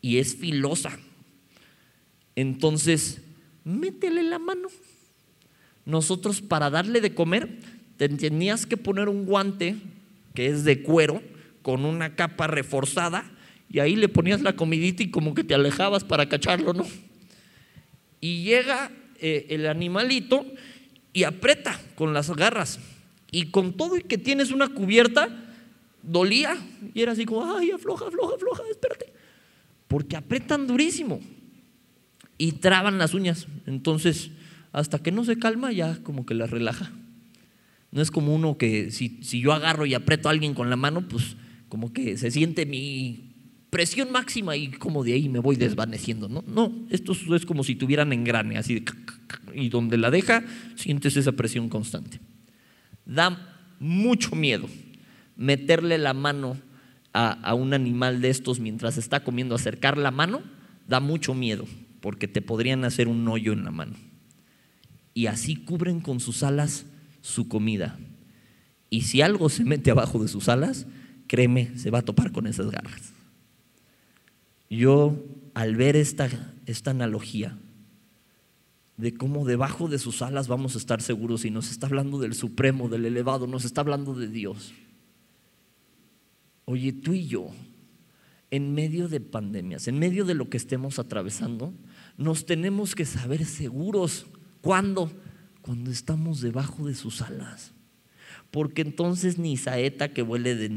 Y 0.00 0.18
es 0.18 0.36
filosa. 0.36 0.98
Entonces, 2.36 3.22
métele 3.64 4.22
la 4.24 4.38
mano. 4.38 4.68
Nosotros 5.86 6.42
para 6.42 6.70
darle 6.70 7.00
de 7.00 7.14
comer 7.14 7.60
tenías 7.96 8.66
que 8.66 8.76
poner 8.76 9.08
un 9.08 9.24
guante 9.24 9.76
que 10.34 10.46
es 10.46 10.64
de 10.64 10.82
cuero 10.82 11.22
con 11.62 11.84
una 11.84 12.16
capa 12.16 12.46
reforzada 12.46 13.30
y 13.70 13.78
ahí 13.78 13.96
le 13.96 14.08
ponías 14.08 14.42
la 14.42 14.56
comidita 14.56 15.02
y 15.02 15.10
como 15.10 15.34
que 15.34 15.44
te 15.44 15.54
alejabas 15.54 16.04
para 16.04 16.28
cacharlo, 16.28 16.72
¿no? 16.72 16.86
Y 18.20 18.42
llega 18.44 18.90
eh, 19.20 19.46
el 19.50 19.66
animalito 19.66 20.44
y 21.12 21.24
aprieta 21.24 21.80
con 21.94 22.12
las 22.12 22.30
garras. 22.30 22.80
Y 23.30 23.46
con 23.46 23.76
todo 23.76 23.96
y 23.96 24.02
que 24.02 24.18
tienes 24.18 24.50
una 24.50 24.68
cubierta, 24.68 25.28
dolía. 26.02 26.56
Y 26.94 27.02
era 27.02 27.12
así 27.12 27.24
como, 27.24 27.44
ay, 27.56 27.70
afloja, 27.70 28.06
afloja, 28.06 28.36
afloja, 28.36 28.62
espérate, 28.70 29.12
porque 29.88 30.16
apretan 30.16 30.66
durísimo 30.66 31.20
y 32.38 32.52
traban 32.52 32.98
las 32.98 33.14
uñas, 33.14 33.46
entonces 33.66 34.30
hasta 34.72 34.98
que 34.98 35.12
no 35.12 35.24
se 35.24 35.38
calma 35.38 35.72
ya 35.72 36.02
como 36.02 36.26
que 36.26 36.34
las 36.34 36.50
relaja. 36.50 36.90
No 37.92 38.02
es 38.02 38.10
como 38.10 38.34
uno 38.34 38.58
que 38.58 38.90
si, 38.90 39.20
yo 39.20 39.52
agarro 39.52 39.86
y 39.86 39.94
aprieto 39.94 40.28
a 40.28 40.32
alguien 40.32 40.52
con 40.52 40.68
la 40.68 40.74
mano, 40.74 41.06
pues 41.08 41.36
como 41.68 41.92
que 41.92 42.16
se 42.16 42.32
siente 42.32 42.66
mi 42.66 43.33
presión 43.74 44.12
máxima 44.12 44.56
y 44.56 44.70
como 44.70 45.02
de 45.02 45.14
ahí 45.14 45.28
me 45.28 45.40
voy 45.40 45.56
desvaneciendo. 45.56 46.28
No, 46.28 46.44
no 46.46 46.72
esto 46.90 47.12
es 47.34 47.44
como 47.44 47.64
si 47.64 47.74
tuvieran 47.74 48.12
engrane, 48.12 48.56
así 48.56 48.74
de, 48.74 48.84
y 49.52 49.68
donde 49.68 49.98
la 49.98 50.12
deja, 50.12 50.44
sientes 50.76 51.16
esa 51.16 51.32
presión 51.32 51.68
constante. 51.68 52.20
Da 53.04 53.66
mucho 53.80 54.36
miedo 54.36 54.68
meterle 55.34 55.98
la 55.98 56.14
mano 56.14 56.56
a, 57.12 57.32
a, 57.32 57.54
un 57.54 57.74
animal 57.74 58.20
de 58.20 58.30
estos 58.30 58.60
mientras 58.60 58.96
está 58.96 59.24
comiendo, 59.24 59.56
acercar 59.56 59.98
la 59.98 60.12
mano, 60.12 60.42
da 60.86 61.00
mucho 61.00 61.34
miedo, 61.34 61.66
porque 62.00 62.28
te 62.28 62.42
podrían 62.42 62.84
hacer 62.84 63.08
un 63.08 63.26
hoyo 63.26 63.52
en 63.52 63.64
la 63.64 63.72
mano. 63.72 63.96
Y 65.14 65.26
así 65.26 65.56
cubren 65.56 65.98
con 65.98 66.20
sus 66.20 66.44
alas 66.44 66.86
su 67.22 67.48
comida. 67.48 67.98
Y 68.88 69.00
si 69.00 69.20
algo 69.20 69.48
se 69.48 69.64
mete 69.64 69.90
abajo 69.90 70.22
de 70.22 70.28
sus 70.28 70.48
alas, 70.48 70.86
créeme, 71.26 71.76
se 71.76 71.90
va 71.90 71.98
a 71.98 72.02
topar 72.02 72.30
con 72.30 72.46
esas 72.46 72.70
garras. 72.70 73.13
Yo, 74.76 75.24
al 75.54 75.76
ver 75.76 75.96
esta, 75.96 76.28
esta 76.66 76.90
analogía 76.90 77.58
de 78.96 79.14
cómo 79.14 79.44
debajo 79.44 79.88
de 79.88 79.98
sus 79.98 80.22
alas 80.22 80.48
vamos 80.48 80.74
a 80.74 80.78
estar 80.78 81.02
seguros 81.02 81.44
y 81.44 81.50
nos 81.50 81.70
está 81.70 81.86
hablando 81.86 82.18
del 82.18 82.34
Supremo, 82.34 82.88
del 82.88 83.06
elevado, 83.06 83.46
nos 83.46 83.64
está 83.64 83.80
hablando 83.80 84.14
de 84.14 84.28
Dios. 84.28 84.72
Oye, 86.64 86.92
tú 86.92 87.12
y 87.12 87.26
yo, 87.26 87.50
en 88.50 88.74
medio 88.74 89.08
de 89.08 89.20
pandemias, 89.20 89.88
en 89.88 89.98
medio 89.98 90.24
de 90.24 90.34
lo 90.34 90.48
que 90.48 90.56
estemos 90.56 90.98
atravesando, 90.98 91.74
nos 92.16 92.46
tenemos 92.46 92.94
que 92.94 93.04
saber 93.04 93.44
seguros. 93.44 94.26
¿Cuándo? 94.60 95.10
cuando 95.64 95.90
estamos 95.90 96.42
debajo 96.42 96.86
de 96.86 96.94
sus 96.94 97.22
alas. 97.22 97.72
Porque 98.54 98.82
entonces 98.82 99.36
ni 99.36 99.56
saeta 99.56 100.12
que 100.12 100.22
huele 100.22 100.54
de, 100.54 100.68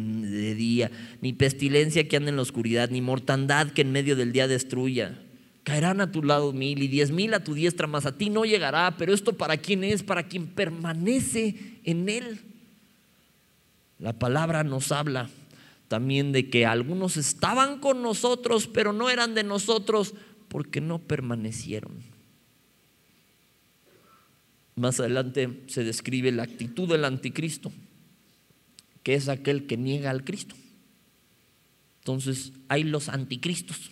día, 0.56 0.90
ni 1.22 1.32
pestilencia 1.32 2.08
que 2.08 2.18
anda 2.18 2.32
en 2.32 2.38
la 2.38 2.42
oscuridad, 2.42 2.90
ni 2.90 3.02
mortandad 3.02 3.68
que 3.70 3.84
en 3.84 3.92
medio 3.92 4.16
del 4.16 4.32
día 4.32 4.48
destruya. 4.48 5.22
Caerán 5.62 6.02
a 6.02 6.12
tu 6.12 6.24
lado 6.24 6.54
mil 6.54 6.82
y 6.82 6.88
diez 6.88 7.12
mil 7.12 7.36
a 7.36 7.44
tu 7.44 7.54
diestra, 7.54 7.86
mas 7.86 8.08
a 8.08 8.18
ti 8.18 8.32
no 8.32 8.46
llegará. 8.46 8.96
Pero 8.98 9.14
esto 9.14 9.34
para 9.34 9.58
quién 9.58 9.84
es? 9.84 10.02
Para 10.02 10.24
quien 10.24 10.48
permanece 10.48 11.56
en 11.84 12.10
él. 12.10 12.40
La 14.00 14.14
palabra 14.14 14.64
nos 14.64 14.92
habla 14.92 15.30
también 15.88 16.32
de 16.32 16.50
que 16.50 16.66
algunos 16.66 17.16
estaban 17.16 17.78
con 17.80 18.02
nosotros, 18.02 18.66
pero 18.66 18.92
no 18.92 19.08
eran 19.12 19.36
de 19.36 19.44
nosotros 19.44 20.16
porque 20.48 20.82
no 20.82 20.98
permanecieron. 20.98 22.17
Más 24.78 25.00
adelante 25.00 25.64
se 25.66 25.84
describe 25.84 26.32
la 26.32 26.44
actitud 26.44 26.88
del 26.88 27.04
anticristo, 27.04 27.72
que 29.02 29.16
es 29.16 29.28
aquel 29.28 29.66
que 29.66 29.76
niega 29.76 30.12
al 30.12 30.24
Cristo. 30.24 30.56
Entonces 32.02 32.54
hay 32.70 32.84
los 32.84 33.10
anticristos, 33.10 33.90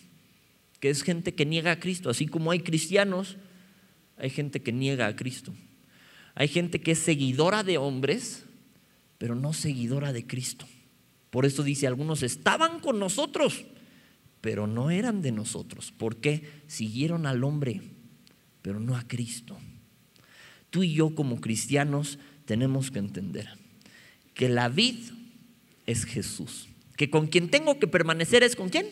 que 0.80 0.92
es 0.92 1.02
gente 1.02 1.34
que 1.34 1.44
niega 1.44 1.72
a 1.72 1.80
Cristo, 1.80 2.12
así 2.12 2.28
como 2.28 2.52
hay 2.52 2.60
cristianos, 2.60 3.38
hay 4.18 4.30
gente 4.30 4.62
que 4.62 4.72
niega 4.72 5.08
a 5.08 5.16
Cristo. 5.16 5.56
Hay 6.36 6.50
gente 6.50 6.80
que 6.80 6.92
es 6.92 7.00
seguidora 7.00 7.64
de 7.64 7.80
hombres, 7.80 8.46
pero 9.18 9.34
no 9.34 9.54
seguidora 9.54 10.14
de 10.14 10.28
Cristo. 10.28 10.68
Por 11.32 11.48
eso 11.48 11.64
dice, 11.64 11.88
algunos 11.88 12.22
estaban 12.22 12.80
con 12.80 13.00
nosotros, 13.00 13.66
pero 14.40 14.68
no 14.68 14.92
eran 14.92 15.24
de 15.24 15.32
nosotros. 15.32 15.92
¿Por 15.92 16.18
qué? 16.18 16.48
Siguieron 16.68 17.26
al 17.26 17.44
hombre, 17.44 17.82
pero 18.62 18.80
no 18.80 18.96
a 18.96 19.08
Cristo. 19.08 19.58
Tú 20.76 20.84
y 20.84 20.92
yo 20.92 21.16
como 21.16 21.40
cristianos 21.40 22.20
tenemos 22.44 22.92
que 22.92 23.00
entender 23.00 23.48
que 24.34 24.50
la 24.50 24.68
vid 24.68 24.98
es 25.86 26.04
Jesús. 26.04 26.68
Que 26.98 27.10
con 27.10 27.28
quien 27.28 27.50
tengo 27.50 27.80
que 27.80 27.88
permanecer 27.88 28.44
es 28.44 28.58
con 28.58 28.68
quién? 28.68 28.88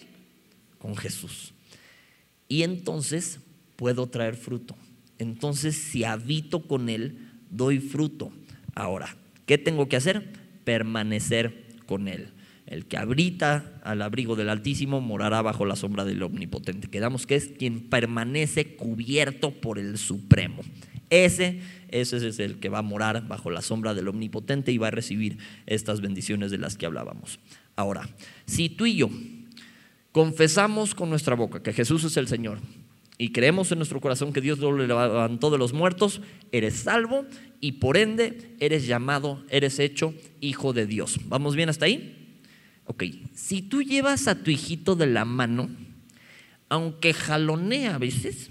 Con 0.77 0.95
Jesús. 0.95 1.53
Y 2.47 2.63
entonces 2.63 3.41
puedo 3.75 4.07
traer 4.07 4.37
fruto. 4.37 4.77
Entonces 5.19 5.75
si 5.75 6.05
habito 6.05 6.61
con 6.61 6.87
Él, 6.87 7.17
doy 7.49 7.79
fruto. 7.79 8.31
Ahora, 8.75 9.17
¿qué 9.45 9.57
tengo 9.57 9.89
que 9.89 9.97
hacer? 9.97 10.31
Permanecer 10.63 11.65
con 11.85 12.07
Él. 12.07 12.29
El 12.65 12.85
que 12.85 12.95
habita 12.95 13.81
al 13.83 14.01
abrigo 14.01 14.37
del 14.37 14.47
Altísimo 14.47 15.01
morará 15.01 15.41
bajo 15.41 15.65
la 15.65 15.75
sombra 15.75 16.05
del 16.05 16.23
Omnipotente. 16.23 16.87
Quedamos 16.87 17.27
que 17.27 17.35
es 17.35 17.49
quien 17.49 17.89
permanece 17.89 18.77
cubierto 18.77 19.51
por 19.51 19.79
el 19.79 19.97
Supremo. 19.97 20.63
Ese, 21.09 21.61
ese 21.89 22.27
es 22.27 22.39
el 22.39 22.59
que 22.59 22.69
va 22.69 22.79
a 22.79 22.83
morar 22.83 23.27
bajo 23.27 23.51
la 23.51 23.61
sombra 23.61 23.93
del 23.93 24.07
Omnipotente 24.07 24.71
y 24.71 24.77
va 24.77 24.87
a 24.87 24.91
recibir 24.91 25.37
estas 25.65 26.01
bendiciones 26.01 26.51
de 26.51 26.57
las 26.57 26.77
que 26.77 26.85
hablábamos. 26.85 27.39
Ahora, 27.75 28.09
si 28.45 28.69
tú 28.69 28.85
y 28.85 28.95
yo 28.95 29.09
confesamos 30.11 30.95
con 30.95 31.09
nuestra 31.09 31.35
boca 31.35 31.61
que 31.61 31.73
Jesús 31.73 32.03
es 32.03 32.17
el 32.17 32.27
Señor 32.27 32.59
y 33.17 33.31
creemos 33.31 33.71
en 33.71 33.79
nuestro 33.79 34.01
corazón 34.01 34.33
que 34.33 34.41
Dios 34.41 34.59
lo 34.59 34.75
levantó 34.75 35.49
de 35.49 35.57
los 35.57 35.73
muertos, 35.73 36.21
eres 36.51 36.75
salvo 36.75 37.25
y 37.59 37.73
por 37.73 37.97
ende 37.97 38.55
eres 38.59 38.85
llamado, 38.87 39.43
eres 39.49 39.79
hecho 39.79 40.13
hijo 40.41 40.73
de 40.73 40.85
Dios. 40.85 41.19
¿Vamos 41.25 41.55
bien 41.55 41.69
hasta 41.69 41.85
ahí? 41.85 42.41
Ok, 42.85 43.03
si 43.33 43.61
tú 43.61 43.81
llevas 43.81 44.27
a 44.27 44.43
tu 44.43 44.51
hijito 44.51 44.95
de 44.95 45.07
la 45.07 45.25
mano, 45.25 45.69
aunque 46.69 47.13
jalonea 47.13 47.95
a 47.95 47.99
veces, 47.99 48.49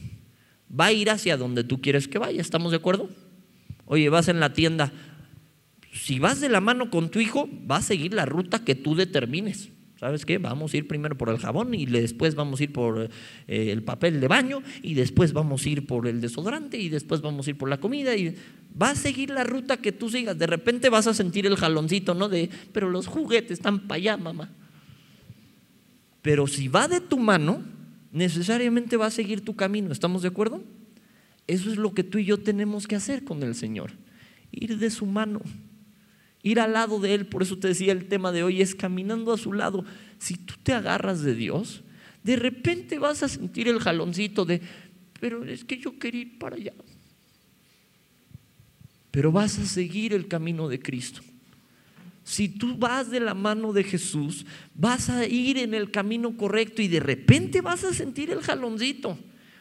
va 0.78 0.86
a 0.86 0.92
ir 0.92 1.10
hacia 1.10 1.36
donde 1.36 1.64
tú 1.64 1.80
quieres 1.80 2.08
que 2.08 2.18
vaya, 2.18 2.40
¿estamos 2.40 2.70
de 2.70 2.78
acuerdo? 2.78 3.08
Oye, 3.86 4.08
vas 4.08 4.28
en 4.28 4.40
la 4.40 4.52
tienda, 4.52 4.92
si 5.92 6.18
vas 6.18 6.40
de 6.40 6.48
la 6.48 6.60
mano 6.60 6.90
con 6.90 7.10
tu 7.10 7.20
hijo, 7.20 7.48
va 7.70 7.76
a 7.76 7.82
seguir 7.82 8.14
la 8.14 8.24
ruta 8.24 8.64
que 8.64 8.74
tú 8.74 8.94
determines. 8.94 9.70
¿Sabes 10.02 10.26
qué? 10.26 10.38
Vamos 10.38 10.74
a 10.74 10.78
ir 10.78 10.88
primero 10.88 11.16
por 11.16 11.28
el 11.28 11.38
jabón 11.38 11.74
y 11.74 11.86
después 11.86 12.34
vamos 12.34 12.58
a 12.58 12.64
ir 12.64 12.72
por 12.72 13.08
eh, 13.46 13.70
el 13.70 13.84
papel 13.84 14.20
de 14.20 14.26
baño 14.26 14.60
y 14.82 14.94
después 14.94 15.32
vamos 15.32 15.64
a 15.64 15.68
ir 15.68 15.86
por 15.86 16.08
el 16.08 16.20
desodorante 16.20 16.76
y 16.76 16.88
después 16.88 17.20
vamos 17.20 17.46
a 17.46 17.50
ir 17.50 17.56
por 17.56 17.68
la 17.68 17.78
comida 17.78 18.16
y 18.16 18.34
va 18.80 18.90
a 18.90 18.94
seguir 18.96 19.30
la 19.30 19.44
ruta 19.44 19.76
que 19.76 19.92
tú 19.92 20.08
sigas. 20.10 20.36
De 20.36 20.48
repente 20.48 20.88
vas 20.88 21.06
a 21.06 21.14
sentir 21.14 21.46
el 21.46 21.54
jaloncito, 21.54 22.14
¿no? 22.14 22.28
De, 22.28 22.50
pero 22.72 22.90
los 22.90 23.06
juguetes 23.06 23.52
están 23.52 23.86
para 23.86 23.98
allá, 23.98 24.16
mamá. 24.16 24.50
Pero 26.20 26.48
si 26.48 26.66
va 26.66 26.88
de 26.88 27.00
tu 27.00 27.18
mano, 27.18 27.62
necesariamente 28.12 28.96
va 28.96 29.06
a 29.06 29.10
seguir 29.10 29.44
tu 29.44 29.56
camino. 29.56 29.90
¿Estamos 29.90 30.22
de 30.22 30.28
acuerdo? 30.28 30.62
Eso 31.46 31.70
es 31.70 31.76
lo 31.76 31.92
que 31.92 32.04
tú 32.04 32.18
y 32.18 32.24
yo 32.24 32.38
tenemos 32.38 32.86
que 32.86 32.94
hacer 32.94 33.24
con 33.24 33.42
el 33.42 33.54
Señor. 33.54 33.92
Ir 34.52 34.78
de 34.78 34.90
su 34.90 35.06
mano 35.06 35.40
ir 36.42 36.60
al 36.60 36.72
lado 36.72 37.00
de 37.00 37.14
Él. 37.14 37.26
Por 37.26 37.42
eso 37.42 37.58
te 37.58 37.68
decía 37.68 37.92
el 37.92 38.06
tema 38.08 38.32
de 38.32 38.42
hoy 38.42 38.60
es 38.60 38.74
caminando 38.74 39.32
a 39.32 39.38
su 39.38 39.52
lado. 39.52 39.84
Si 40.18 40.36
tú 40.36 40.54
te 40.62 40.72
agarras 40.72 41.22
de 41.22 41.34
Dios, 41.34 41.82
de 42.22 42.36
repente 42.36 42.98
vas 42.98 43.22
a 43.22 43.28
sentir 43.28 43.68
el 43.68 43.80
jaloncito 43.80 44.44
de, 44.44 44.60
pero 45.20 45.44
es 45.44 45.64
que 45.64 45.78
yo 45.78 45.98
quería 45.98 46.22
ir 46.22 46.38
para 46.38 46.56
allá. 46.56 46.74
Pero 49.10 49.30
vas 49.30 49.58
a 49.58 49.66
seguir 49.66 50.14
el 50.14 50.28
camino 50.28 50.68
de 50.68 50.80
Cristo. 50.80 51.22
Si 52.24 52.48
tú 52.48 52.76
vas 52.76 53.10
de 53.10 53.20
la 53.20 53.34
mano 53.34 53.72
de 53.72 53.84
Jesús, 53.84 54.46
vas 54.74 55.10
a 55.10 55.26
ir 55.26 55.58
en 55.58 55.74
el 55.74 55.90
camino 55.90 56.36
correcto 56.36 56.80
y 56.82 56.88
de 56.88 57.00
repente 57.00 57.60
vas 57.60 57.84
a 57.84 57.92
sentir 57.92 58.30
el 58.30 58.42
jaloncito, 58.42 59.18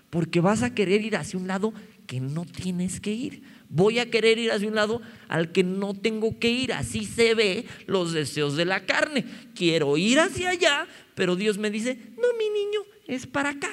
porque 0.09 0.41
vas 0.41 0.61
a 0.61 0.75
querer 0.75 1.01
ir 1.01 1.15
hacia 1.15 1.39
un 1.39 1.47
lado 1.47 1.73
que 2.05 2.19
no 2.19 2.45
tienes 2.45 2.99
que 2.99 3.13
ir. 3.13 3.43
Voy 3.69 3.99
a 3.99 4.11
querer 4.11 4.37
ir 4.37 4.51
hacia 4.51 4.67
un 4.67 4.75
lado 4.75 5.01
al 5.29 5.51
que 5.51 5.63
no 5.63 5.93
tengo 5.93 6.37
que 6.39 6.49
ir. 6.49 6.73
Así 6.73 7.05
se 7.05 7.33
ve 7.33 7.65
los 7.87 8.11
deseos 8.11 8.57
de 8.57 8.65
la 8.65 8.85
carne. 8.85 9.25
Quiero 9.55 9.97
ir 9.97 10.19
hacia 10.19 10.49
allá, 10.49 10.87
pero 11.15 11.35
Dios 11.35 11.57
me 11.57 11.71
dice, 11.71 11.97
no, 12.17 12.27
mi 12.37 12.49
niño, 12.49 12.81
es 13.07 13.25
para 13.25 13.51
acá. 13.51 13.71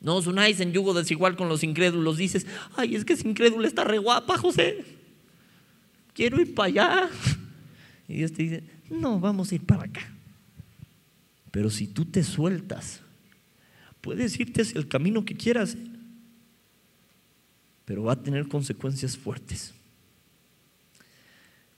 No 0.00 0.14
os 0.14 0.28
unáis 0.28 0.60
en 0.60 0.72
yugo 0.72 0.94
desigual 0.94 1.36
con 1.36 1.48
los 1.48 1.64
incrédulos. 1.64 2.16
Dices, 2.16 2.46
ay, 2.76 2.94
es 2.94 3.04
que 3.04 3.14
ese 3.14 3.28
incrédulo 3.28 3.66
está 3.66 3.82
re 3.82 3.98
guapa, 3.98 4.38
José. 4.38 4.95
Quiero 6.16 6.40
ir 6.40 6.52
para 6.52 6.66
allá. 6.66 7.10
Y 8.08 8.14
Dios 8.14 8.32
te 8.32 8.42
dice, 8.42 8.64
no, 8.90 9.20
vamos 9.20 9.52
a 9.52 9.54
ir 9.54 9.64
para 9.64 9.84
acá. 9.84 10.00
Pero 11.52 11.70
si 11.70 11.86
tú 11.86 12.04
te 12.04 12.24
sueltas, 12.24 13.02
puedes 14.00 14.38
irte 14.40 14.62
hacia 14.62 14.78
el 14.78 14.88
camino 14.88 15.24
que 15.24 15.36
quieras 15.36 15.76
pero 17.86 18.02
va 18.02 18.12
a 18.12 18.22
tener 18.22 18.48
consecuencias 18.48 19.16
fuertes. 19.16 19.72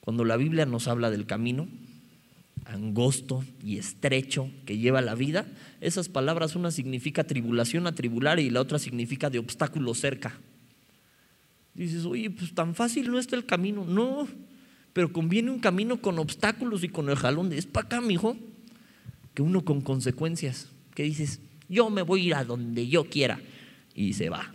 Cuando 0.01 0.24
la 0.24 0.37
Biblia 0.37 0.66
nos 0.66 0.88
habla 0.88 1.11
del 1.11 1.27
camino 1.27 1.68
angosto 2.64 3.44
y 3.62 3.79
estrecho 3.79 4.51
que 4.66 4.79
lleva 4.79 5.01
la 5.01 5.14
vida, 5.14 5.46
esas 5.81 6.09
palabras 6.09 6.57
una 6.57 6.70
significa 6.70 7.24
tribulación 7.24 7.87
a 7.87 7.94
tribular 7.94 8.40
y 8.40 8.51
la 8.51 8.61
otra 8.61 8.79
significa 8.79 9.31
de 9.31 9.38
obstáculo 9.38 9.94
cerca. 9.94 10.38
Dices, 11.79 12.05
oye, 12.07 12.29
pues 12.29 12.53
tan 12.55 12.75
fácil 12.75 13.09
no 13.09 13.21
está 13.21 13.37
el 13.37 13.47
camino. 13.47 13.85
No, 13.85 14.27
pero 14.93 15.12
conviene 15.12 15.53
un 15.53 15.61
camino 15.61 16.03
con 16.03 16.19
obstáculos 16.19 16.83
y 16.83 16.88
con 16.88 17.09
el 17.09 17.14
jalón 17.14 17.51
de 17.51 17.59
es 17.59 17.67
para 17.67 17.87
acá, 17.87 18.01
mijo, 18.01 18.37
que 19.33 19.43
uno 19.43 19.64
con 19.64 19.81
consecuencias. 19.81 20.69
Que 20.97 21.05
dices, 21.05 21.38
yo 21.69 21.88
me 21.88 22.03
voy 22.03 22.23
a 22.23 22.25
ir 22.25 22.35
a 22.35 22.45
donde 22.45 22.88
yo 22.88 23.05
quiera 23.05 23.38
y 23.95 24.14
se 24.14 24.29
va. 24.29 24.53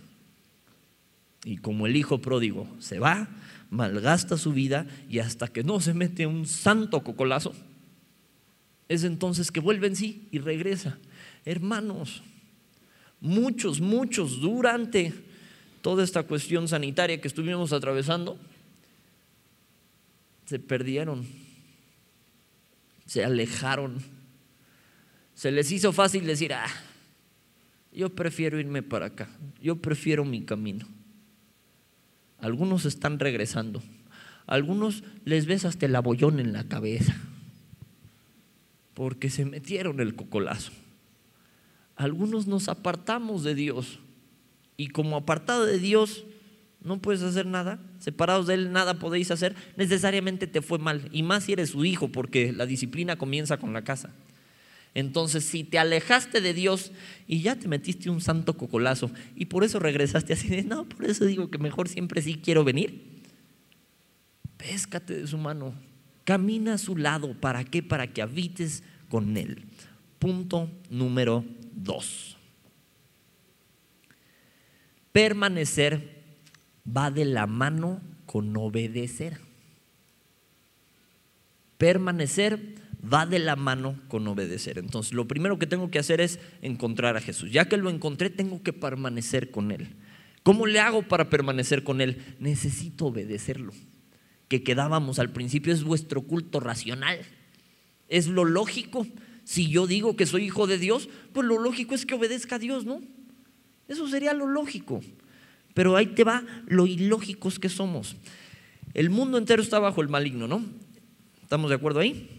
Y 1.46 1.58
como 1.58 1.88
el 1.88 1.96
hijo 1.96 2.18
pródigo 2.18 2.68
se 2.80 3.00
va, 3.00 3.30
malgasta 3.70 4.38
su 4.38 4.52
vida 4.52 4.86
y 5.10 5.20
hasta 5.20 5.48
que 5.48 5.64
no 5.64 5.80
se 5.80 5.94
mete 5.94 6.28
un 6.28 6.46
santo 6.46 7.06
cocolazo, 7.06 7.54
es 8.90 9.06
entonces 9.06 9.50
que 9.50 9.62
vuelve 9.62 9.88
en 9.88 9.96
sí 9.96 10.28
y 10.32 10.40
regresa. 10.40 10.98
Hermanos, 11.46 12.22
muchos, 13.22 13.80
muchos 13.80 14.42
durante 14.42 15.14
toda 15.84 16.04
esta 16.06 16.24
cuestión 16.24 16.70
sanitaria 16.70 17.20
que 17.20 17.28
estuvimos 17.28 17.74
atravesando, 17.74 18.40
se 20.46 20.58
perdieron, 20.58 21.28
se 23.06 23.24
alejaron, 23.26 24.02
se 25.36 25.52
les 25.52 25.70
hizo 25.74 25.92
fácil 25.92 26.26
decir, 26.26 26.54
ah, 26.54 26.70
yo 27.92 28.10
prefiero 28.16 28.58
irme 28.58 28.82
para 28.82 29.08
acá, 29.08 29.28
yo 29.62 29.76
prefiero 29.76 30.24
mi 30.24 30.44
camino. 30.44 30.88
Algunos 32.40 32.86
están 32.86 33.20
regresando. 33.20 33.84
Algunos 34.48 35.04
les 35.26 35.46
ves 35.46 35.66
hasta 35.66 35.86
el 35.86 35.96
abollón 35.96 36.40
en 36.40 36.54
la 36.54 36.66
cabeza. 36.66 37.16
Porque 38.94 39.30
se 39.30 39.46
metieron 39.46 40.00
el 40.00 40.16
cocolazo. 40.16 40.72
Algunos 41.96 42.48
nos 42.48 42.70
apartamos 42.70 43.44
de 43.44 43.56
Dios. 43.56 44.00
Y 44.78 44.88
como 44.88 45.18
apartado 45.18 45.66
de 45.66 45.80
Dios 45.80 46.26
no 46.84 47.00
puedes 47.00 47.22
hacer 47.22 47.46
nada, 47.46 47.80
separados 48.00 48.48
de 48.48 48.56
Él 48.56 48.72
nada 48.72 48.96
podéis 48.96 49.32
hacer, 49.32 49.56
necesariamente 49.78 50.48
te 50.48 50.62
fue 50.62 50.80
mal. 50.80 51.10
Y 51.12 51.24
más 51.24 51.46
si 51.46 51.54
eres 51.54 51.70
su 51.70 51.86
hijo, 51.86 52.10
porque 52.10 52.52
la 52.52 52.66
disciplina 52.66 53.16
comienza 53.16 53.58
con 53.58 53.74
la 53.74 53.84
casa. 53.84 54.10
Entonces, 54.96 55.44
si 55.44 55.64
te 55.64 55.80
alejaste 55.80 56.40
de 56.40 56.54
Dios 56.54 56.92
y 57.28 57.42
ya 57.42 57.56
te 57.56 57.68
metiste 57.68 58.10
un 58.10 58.22
santo 58.22 58.56
cocolazo 58.56 59.10
y 59.36 59.46
por 59.46 59.64
eso 59.64 59.80
regresaste 59.80 60.34
así 60.34 60.50
de, 60.50 60.64
no, 60.64 60.88
por 60.88 61.06
eso 61.06 61.26
digo 61.26 61.50
que 61.50 61.58
mejor 61.58 61.90
siempre 61.90 62.22
sí 62.22 62.36
quiero 62.36 62.64
venir, 62.64 63.02
péscate 64.58 65.22
de 65.22 65.28
su 65.28 65.38
mano, 65.38 65.74
camina 66.26 66.76
a 66.76 66.78
su 66.78 66.96
lado. 66.96 67.34
¿Para 67.40 67.64
qué? 67.64 67.82
Para 67.82 68.08
que 68.14 68.22
habites 68.22 68.84
con 69.10 69.36
Él. 69.36 69.64
Punto 70.20 70.70
número 70.90 71.44
dos. 71.74 72.33
Permanecer 75.14 76.24
va 76.86 77.12
de 77.12 77.24
la 77.24 77.48
mano 77.48 78.02
con 78.26 78.58
obedecer. 78.58 79.40
Permanecer 81.78 82.76
va 83.02 83.26
de 83.26 83.38
la 83.38 83.56
mano 83.56 84.00
con 84.08 84.28
obedecer. 84.28 84.80
Entonces, 84.80 85.14
lo 85.14 85.28
primero 85.28 85.60
que 85.60 85.68
tengo 85.68 85.92
que 85.92 86.00
hacer 86.00 86.20
es 86.20 86.40
encontrar 86.64 87.16
a 87.16 87.22
Jesús. 87.22 87.52
Ya 87.52 87.66
que 87.66 87.78
lo 87.78 87.92
encontré, 87.92 88.32
tengo 88.32 88.64
que 88.64 88.74
permanecer 88.74 89.52
con 89.52 89.72
Él. 89.72 89.90
¿Cómo 90.42 90.66
le 90.66 90.80
hago 90.80 91.04
para 91.04 91.30
permanecer 91.30 91.84
con 91.84 92.02
Él? 92.02 92.36
Necesito 92.40 93.06
obedecerlo. 93.06 93.72
Que 94.48 94.64
quedábamos 94.64 95.20
al 95.20 95.32
principio 95.32 95.74
es 95.74 95.84
vuestro 95.84 96.24
culto 96.24 96.60
racional. 96.60 97.20
Es 98.08 98.28
lo 98.28 98.46
lógico. 98.46 99.06
Si 99.44 99.70
yo 99.70 99.86
digo 99.86 100.16
que 100.16 100.26
soy 100.26 100.46
hijo 100.46 100.66
de 100.66 100.80
Dios, 100.80 101.08
pues 101.34 101.46
lo 101.46 101.60
lógico 101.60 101.94
es 101.94 102.08
que 102.08 102.16
obedezca 102.16 102.56
a 102.56 102.60
Dios, 102.60 102.84
¿no? 102.86 103.00
Eso 103.88 104.08
sería 104.08 104.34
lo 104.34 104.48
lógico. 104.48 105.02
Pero 105.74 105.96
ahí 105.96 106.08
te 106.08 106.24
va 106.24 106.44
lo 106.68 106.86
ilógicos 106.86 107.60
que 107.60 107.70
somos. 107.70 108.16
El 108.94 109.10
mundo 109.10 109.38
entero 109.38 109.62
está 109.62 109.80
bajo 109.80 110.02
el 110.02 110.10
maligno, 110.10 110.48
¿no? 110.48 110.64
¿Estamos 111.42 111.70
de 111.70 111.76
acuerdo 111.76 112.00
ahí? 112.00 112.30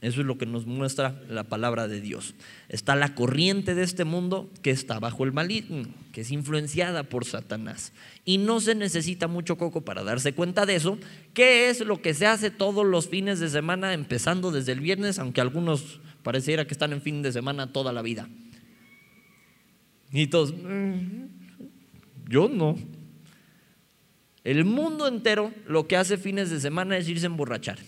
Eso 0.00 0.20
es 0.20 0.26
lo 0.26 0.38
que 0.38 0.46
nos 0.46 0.64
muestra 0.64 1.20
la 1.28 1.44
palabra 1.44 1.88
de 1.88 2.00
Dios. 2.00 2.34
Está 2.68 2.94
la 2.94 3.16
corriente 3.16 3.74
de 3.74 3.82
este 3.82 4.04
mundo 4.04 4.48
que 4.62 4.70
está 4.70 5.00
bajo 5.00 5.24
el 5.24 5.32
maligno, 5.32 5.88
que 6.12 6.20
es 6.20 6.30
influenciada 6.30 7.02
por 7.02 7.24
Satanás. 7.24 7.92
Y 8.24 8.38
no 8.38 8.60
se 8.60 8.76
necesita 8.76 9.26
mucho 9.26 9.58
coco 9.58 9.80
para 9.80 10.04
darse 10.04 10.34
cuenta 10.34 10.66
de 10.66 10.76
eso, 10.76 10.98
que 11.34 11.68
es 11.68 11.80
lo 11.80 12.00
que 12.00 12.14
se 12.14 12.26
hace 12.26 12.52
todos 12.52 12.86
los 12.86 13.08
fines 13.08 13.40
de 13.40 13.48
semana, 13.48 13.92
empezando 13.92 14.52
desde 14.52 14.72
el 14.72 14.80
viernes, 14.80 15.18
aunque 15.18 15.40
algunos 15.40 16.00
pareciera 16.22 16.64
que 16.64 16.74
están 16.74 16.92
en 16.92 17.02
fin 17.02 17.20
de 17.22 17.32
semana 17.32 17.72
toda 17.72 17.92
la 17.92 18.02
vida. 18.02 18.28
Y 20.12 20.26
todos, 20.28 20.54
yo 22.28 22.48
no. 22.48 22.76
El 24.44 24.64
mundo 24.64 25.06
entero 25.06 25.52
lo 25.66 25.86
que 25.86 25.96
hace 25.96 26.16
fines 26.16 26.50
de 26.50 26.60
semana 26.60 26.96
es 26.96 27.08
irse 27.08 27.26
a 27.26 27.28
emborrachar. 27.28 27.78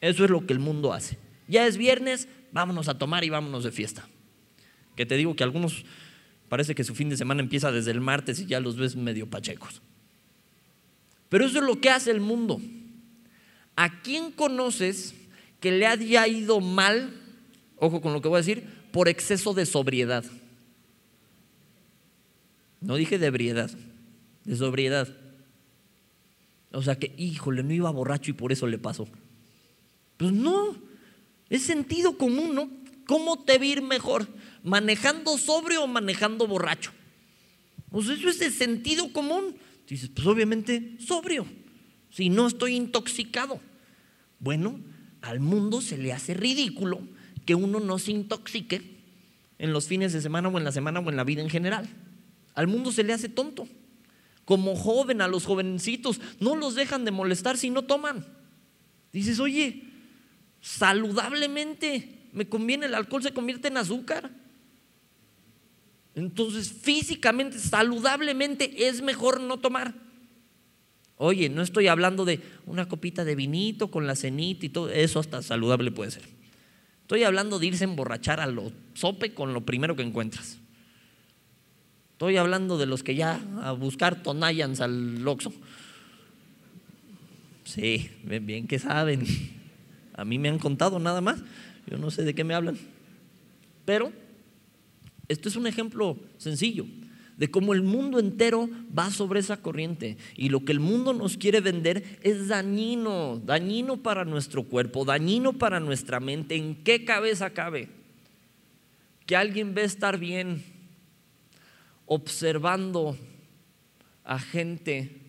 Eso 0.00 0.24
es 0.24 0.30
lo 0.30 0.46
que 0.46 0.52
el 0.52 0.58
mundo 0.58 0.92
hace. 0.92 1.18
Ya 1.48 1.66
es 1.66 1.76
viernes, 1.76 2.28
vámonos 2.52 2.88
a 2.88 2.96
tomar 2.96 3.24
y 3.24 3.30
vámonos 3.30 3.64
de 3.64 3.72
fiesta. 3.72 4.08
Que 4.96 5.04
te 5.04 5.16
digo 5.16 5.36
que 5.36 5.44
algunos 5.44 5.84
parece 6.48 6.74
que 6.74 6.84
su 6.84 6.94
fin 6.94 7.10
de 7.10 7.16
semana 7.16 7.42
empieza 7.42 7.70
desde 7.70 7.90
el 7.90 8.00
martes 8.00 8.40
y 8.40 8.46
ya 8.46 8.60
los 8.60 8.76
ves 8.76 8.96
medio 8.96 9.28
pachecos. 9.28 9.82
Pero 11.28 11.44
eso 11.44 11.58
es 11.58 11.64
lo 11.64 11.80
que 11.80 11.90
hace 11.90 12.10
el 12.10 12.20
mundo. 12.20 12.60
¿A 13.76 14.00
quién 14.02 14.32
conoces 14.32 15.14
que 15.60 15.72
le 15.72 15.86
haya 15.86 16.26
ido 16.26 16.60
mal, 16.60 17.10
ojo 17.76 18.00
con 18.00 18.12
lo 18.12 18.20
que 18.20 18.28
voy 18.28 18.36
a 18.36 18.44
decir, 18.44 18.66
por 18.92 19.08
exceso 19.08 19.54
de 19.54 19.66
sobriedad? 19.66 20.24
No 22.80 22.96
dije 22.96 23.18
de 23.18 23.26
ebriedad, 23.26 23.70
de 24.44 24.56
sobriedad. 24.56 25.08
O 26.72 26.82
sea 26.82 26.98
que, 26.98 27.14
híjole, 27.18 27.62
no 27.62 27.72
iba 27.72 27.90
borracho 27.90 28.30
y 28.30 28.34
por 28.34 28.52
eso 28.52 28.66
le 28.66 28.78
pasó. 28.78 29.08
Pues 30.16 30.32
no, 30.32 30.76
es 31.48 31.62
sentido 31.62 32.16
común, 32.16 32.54
¿no? 32.54 32.70
¿Cómo 33.06 33.42
te 33.42 33.58
va 33.58 33.82
mejor? 33.82 34.28
¿Manejando 34.62 35.36
sobrio 35.36 35.84
o 35.84 35.86
manejando 35.86 36.46
borracho? 36.46 36.92
Pues 37.90 38.08
eso 38.08 38.28
es 38.28 38.38
de 38.38 38.50
sentido 38.50 39.12
común. 39.12 39.56
Dices, 39.88 40.10
pues 40.14 40.26
obviamente 40.26 40.96
sobrio, 41.00 41.44
si 42.10 42.30
no 42.30 42.46
estoy 42.46 42.76
intoxicado. 42.76 43.60
Bueno, 44.38 44.78
al 45.22 45.40
mundo 45.40 45.80
se 45.80 45.98
le 45.98 46.12
hace 46.12 46.34
ridículo 46.34 47.00
que 47.44 47.56
uno 47.56 47.80
no 47.80 47.98
se 47.98 48.12
intoxique 48.12 49.00
en 49.58 49.72
los 49.72 49.86
fines 49.86 50.12
de 50.12 50.20
semana 50.20 50.48
o 50.48 50.56
en 50.56 50.64
la 50.64 50.72
semana 50.72 51.00
o 51.00 51.10
en 51.10 51.16
la 51.16 51.24
vida 51.24 51.42
en 51.42 51.50
general. 51.50 51.88
Al 52.54 52.66
mundo 52.66 52.92
se 52.92 53.04
le 53.04 53.12
hace 53.12 53.28
tonto. 53.28 53.68
Como 54.44 54.74
joven, 54.76 55.20
a 55.20 55.28
los 55.28 55.44
jovencitos, 55.44 56.20
no 56.40 56.56
los 56.56 56.74
dejan 56.74 57.04
de 57.04 57.10
molestar 57.10 57.56
si 57.56 57.70
no 57.70 57.82
toman. 57.82 58.26
Dices, 59.12 59.38
oye, 59.40 59.84
saludablemente. 60.60 62.28
Me 62.32 62.48
conviene, 62.48 62.86
el 62.86 62.94
alcohol 62.94 63.22
se 63.22 63.32
convierte 63.32 63.68
en 63.68 63.76
azúcar. 63.76 64.30
Entonces, 66.14 66.72
físicamente, 66.72 67.58
saludablemente, 67.58 68.88
es 68.88 69.02
mejor 69.02 69.40
no 69.40 69.58
tomar. 69.58 69.94
Oye, 71.16 71.48
no 71.50 71.62
estoy 71.62 71.86
hablando 71.86 72.24
de 72.24 72.40
una 72.66 72.88
copita 72.88 73.24
de 73.24 73.34
vinito 73.34 73.90
con 73.90 74.06
la 74.06 74.16
cenita 74.16 74.64
y 74.64 74.70
todo, 74.70 74.88
eso 74.88 75.20
hasta 75.20 75.42
saludable 75.42 75.90
puede 75.90 76.12
ser. 76.12 76.22
Estoy 77.02 77.24
hablando 77.24 77.58
de 77.58 77.66
irse 77.66 77.84
a 77.84 77.88
emborrachar 77.88 78.40
a 78.40 78.46
lo 78.46 78.72
sope 78.94 79.34
con 79.34 79.52
lo 79.52 79.66
primero 79.66 79.96
que 79.96 80.02
encuentras. 80.02 80.58
Estoy 82.20 82.36
hablando 82.36 82.76
de 82.76 82.84
los 82.84 83.02
que 83.02 83.14
ya 83.14 83.40
a 83.62 83.72
buscar 83.72 84.22
tonayans 84.22 84.82
al 84.82 85.22
loxo. 85.24 85.54
Sí, 87.64 88.10
bien 88.22 88.66
que 88.66 88.78
saben. 88.78 89.24
A 90.12 90.26
mí 90.26 90.38
me 90.38 90.50
han 90.50 90.58
contado 90.58 90.98
nada 90.98 91.22
más. 91.22 91.40
Yo 91.86 91.96
no 91.96 92.10
sé 92.10 92.24
de 92.24 92.34
qué 92.34 92.44
me 92.44 92.52
hablan. 92.52 92.76
Pero 93.86 94.12
esto 95.28 95.48
es 95.48 95.56
un 95.56 95.66
ejemplo 95.66 96.18
sencillo 96.36 96.84
de 97.38 97.50
cómo 97.50 97.72
el 97.72 97.80
mundo 97.80 98.18
entero 98.18 98.68
va 98.94 99.10
sobre 99.10 99.40
esa 99.40 99.56
corriente. 99.56 100.18
Y 100.36 100.50
lo 100.50 100.62
que 100.62 100.72
el 100.72 100.80
mundo 100.80 101.14
nos 101.14 101.38
quiere 101.38 101.62
vender 101.62 102.18
es 102.20 102.48
dañino, 102.48 103.40
dañino 103.42 103.96
para 103.96 104.26
nuestro 104.26 104.64
cuerpo, 104.64 105.06
dañino 105.06 105.54
para 105.54 105.80
nuestra 105.80 106.20
mente. 106.20 106.54
¿En 106.56 106.84
qué 106.84 107.06
cabeza 107.06 107.48
cabe? 107.48 107.88
Que 109.24 109.36
alguien 109.36 109.72
ve 109.72 109.84
estar 109.84 110.18
bien 110.18 110.79
observando 112.12 113.16
a 114.24 114.40
gente 114.40 115.22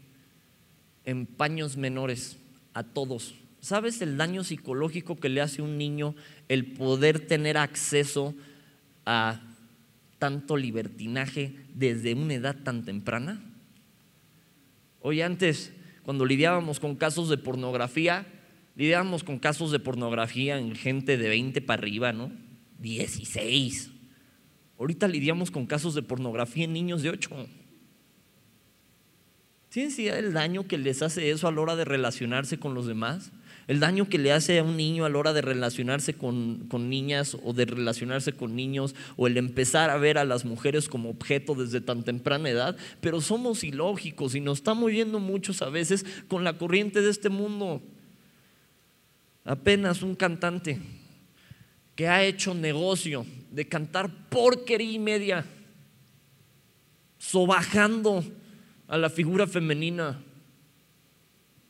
en 1.06 1.28
paños 1.28 1.78
menores, 1.78 2.38
a 2.74 2.84
todos 2.84 3.36
¿Sabes 3.62 4.02
el 4.02 4.18
daño 4.18 4.44
psicológico 4.44 5.20
que 5.20 5.30
le 5.30 5.40
hace 5.40 5.62
a 5.62 5.64
un 5.64 5.78
niño 5.78 6.16
el 6.50 6.74
poder 6.74 7.28
tener 7.28 7.58
acceso 7.58 8.34
a 9.06 9.40
tanto 10.18 10.58
libertinaje 10.58 11.54
desde 11.76 12.16
una 12.16 12.34
edad 12.34 12.56
tan 12.64 12.84
temprana? 12.84 13.40
Hoy 15.00 15.22
antes, 15.22 15.74
cuando 16.02 16.26
lidiábamos 16.26 16.80
con 16.80 16.96
casos 16.96 17.30
de 17.30 17.38
pornografía, 17.38 18.26
lidiábamos 18.76 19.24
con 19.24 19.38
casos 19.38 19.72
de 19.72 19.80
pornografía 19.80 20.58
en 20.58 20.76
gente 20.76 21.18
de 21.18 21.30
20 21.30 21.62
para 21.62 21.82
arriba, 21.82 22.14
¿no? 22.14 22.32
16. 22.80 23.92
Ahorita 24.82 25.08
lidiamos 25.08 25.52
con 25.52 25.68
casos 25.68 25.94
de 25.94 26.02
pornografía 26.02 26.66
en 26.66 26.74
niños 26.74 27.04
de 27.04 27.12
8. 27.12 27.30
¿Tienes 29.70 29.98
idea 30.00 30.16
del 30.16 30.34
daño 30.34 30.68
que 30.68 30.78
les 30.78 31.02
hace 31.02 31.30
eso 31.30 31.48
a 31.48 31.52
la 31.52 31.62
hora 31.62 31.76
de 31.76 31.86
relacionarse 31.86 32.58
con 32.58 32.74
los 32.74 32.88
demás? 32.88 33.32
el 33.68 33.80
daño 33.80 34.10
que 34.10 34.18
le 34.18 34.34
hace 34.34 34.60
a 34.60 34.64
un 34.64 34.76
niño 34.76 35.06
a 35.06 35.10
la 35.10 35.18
hora 35.18 35.32
de 35.32 35.42
relacionarse 35.42 36.14
con, 36.14 36.68
niñas 36.90 37.38
o 37.42 37.54
de 37.54 37.64
relacionarse 37.64 38.34
con 38.34 38.54
niños 38.54 38.96
o 39.16 39.28
el 39.28 39.38
empezar 39.38 39.90
a 39.90 39.98
ver 39.98 40.18
a 40.18 40.26
las 40.26 40.44
mujeres 40.44 40.90
como 40.90 41.10
objeto 41.10 41.56
desde 41.56 41.80
tan 41.80 42.04
temprana 42.04 42.50
edad, 42.50 42.76
pero 43.00 43.22
somos 43.22 43.64
ilógicos 43.64 44.36
y 44.36 44.42
nos 44.42 44.58
estamos 44.58 44.92
yendo 44.92 45.20
muchos 45.20 45.62
a 45.62 45.70
veces 45.70 46.06
con 46.28 46.44
la 46.44 46.58
corriente 46.58 47.02
de 47.02 47.12
este 47.12 47.30
mundo. 47.30 47.82
Apenas 49.46 50.02
un 50.02 50.16
cantante 50.16 50.80
que 51.96 52.10
ha 52.10 52.26
hecho 52.26 52.54
negocio 52.54 53.26
de 53.52 53.68
cantar 53.68 54.30
porquería 54.30 54.94
y 54.94 55.00
media, 55.00 55.46
sobajando 57.20 58.24
a 58.88 58.98
la 58.98 59.10
figura 59.10 59.46
femenina. 59.46 60.24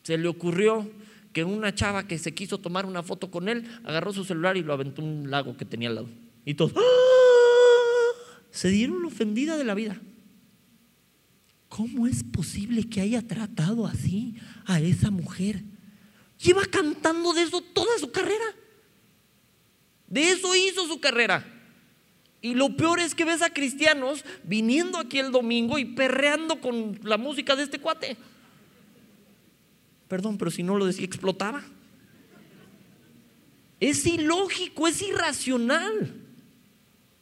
Se 0.03 0.17
le 0.17 0.27
ocurrió 0.27 0.89
que 1.33 1.43
una 1.43 1.73
chava 1.73 2.07
que 2.07 2.17
se 2.17 2.33
quiso 2.33 2.59
tomar 2.59 2.85
una 2.85 3.03
foto 3.03 3.31
con 3.31 3.49
él 3.49 3.67
agarró 3.83 4.13
su 4.13 4.23
celular 4.23 4.57
y 4.57 4.63
lo 4.63 4.73
aventó 4.73 5.01
en 5.01 5.07
un 5.07 5.31
lago 5.31 5.57
que 5.57 5.65
tenía 5.65 5.89
al 5.89 5.95
lado. 5.95 6.09
Y 6.45 6.53
todos 6.53 6.73
¡ah! 6.75 6.81
se 8.51 8.69
dieron 8.69 9.03
ofendida 9.05 9.57
de 9.57 9.63
la 9.63 9.73
vida. 9.73 9.99
¿Cómo 11.69 12.05
es 12.05 12.23
posible 12.23 12.89
que 12.89 13.01
haya 13.01 13.25
tratado 13.25 13.87
así 13.87 14.35
a 14.65 14.79
esa 14.81 15.09
mujer? 15.09 15.63
Lleva 16.37 16.65
cantando 16.65 17.33
de 17.33 17.43
eso 17.43 17.61
toda 17.61 17.97
su 17.97 18.11
carrera. 18.11 18.45
De 20.07 20.31
eso 20.31 20.53
hizo 20.55 20.85
su 20.87 20.99
carrera. 20.99 21.60
Y 22.41 22.55
lo 22.55 22.75
peor 22.75 22.99
es 22.99 23.13
que 23.13 23.25
ves 23.25 23.41
a 23.41 23.51
cristianos 23.51 24.25
viniendo 24.43 24.97
aquí 24.97 25.19
el 25.19 25.31
domingo 25.31 25.77
y 25.77 25.85
perreando 25.85 26.59
con 26.59 26.99
la 27.03 27.17
música 27.17 27.55
de 27.55 27.63
este 27.63 27.79
cuate. 27.79 28.17
Perdón, 30.07 30.37
pero 30.37 30.49
si 30.49 30.63
no 30.63 30.75
lo 30.75 30.85
decía, 30.85 31.05
explotaba. 31.05 31.63
Es 33.79 34.05
ilógico, 34.05 34.87
es 34.87 35.01
irracional. 35.01 36.15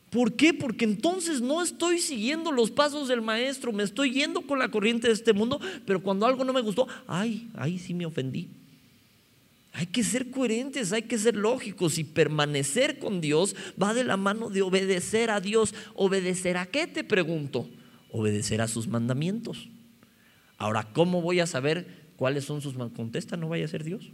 ¿Por 0.10 0.34
qué? 0.34 0.54
Porque 0.54 0.86
entonces 0.86 1.42
no 1.42 1.62
estoy 1.62 2.00
siguiendo 2.00 2.52
los 2.52 2.72
pasos 2.72 3.08
del 3.08 3.22
maestro, 3.22 3.72
me 3.72 3.84
estoy 3.84 4.12
yendo 4.12 4.42
con 4.42 4.58
la 4.58 4.72
corriente 4.72 5.08
de 5.08 5.14
este 5.14 5.34
mundo, 5.34 5.60
pero 5.86 6.02
cuando 6.02 6.26
algo 6.26 6.44
no 6.44 6.54
me 6.54 6.62
gustó, 6.62 6.88
ay, 7.06 7.50
ay, 7.56 7.78
sí 7.78 7.94
me 7.94 8.06
ofendí. 8.06 8.50
Hay 9.72 9.86
que 9.86 10.04
ser 10.04 10.32
coherentes, 10.32 10.92
hay 10.92 11.04
que 11.04 11.18
ser 11.18 11.36
lógicos 11.36 11.98
y 12.00 12.04
permanecer 12.04 13.00
con 13.00 13.22
Dios 13.22 13.56
va 13.82 13.94
de 13.94 14.04
la 14.04 14.18
mano 14.18 14.50
de 14.50 14.62
obedecer 14.62 15.30
a 15.30 15.40
Dios. 15.40 15.74
¿Obedecer 15.96 16.58
a 16.58 16.66
qué 16.66 16.88
te 16.88 17.04
pregunto? 17.04 17.70
obedecer 18.12 18.62
a 18.62 18.68
sus 18.68 18.88
mandamientos. 18.88 19.70
Ahora, 20.58 20.88
¿cómo 20.94 21.22
voy 21.22 21.40
a 21.40 21.48
saber 21.48 21.88
cuáles 22.18 22.46
son 22.46 22.62
sus 22.62 22.74
mandamientos? 22.74 22.98
Contesta, 22.98 23.38
no 23.38 23.50
vaya 23.50 23.66
a 23.66 23.68
ser 23.68 23.84
Dios. 23.84 24.12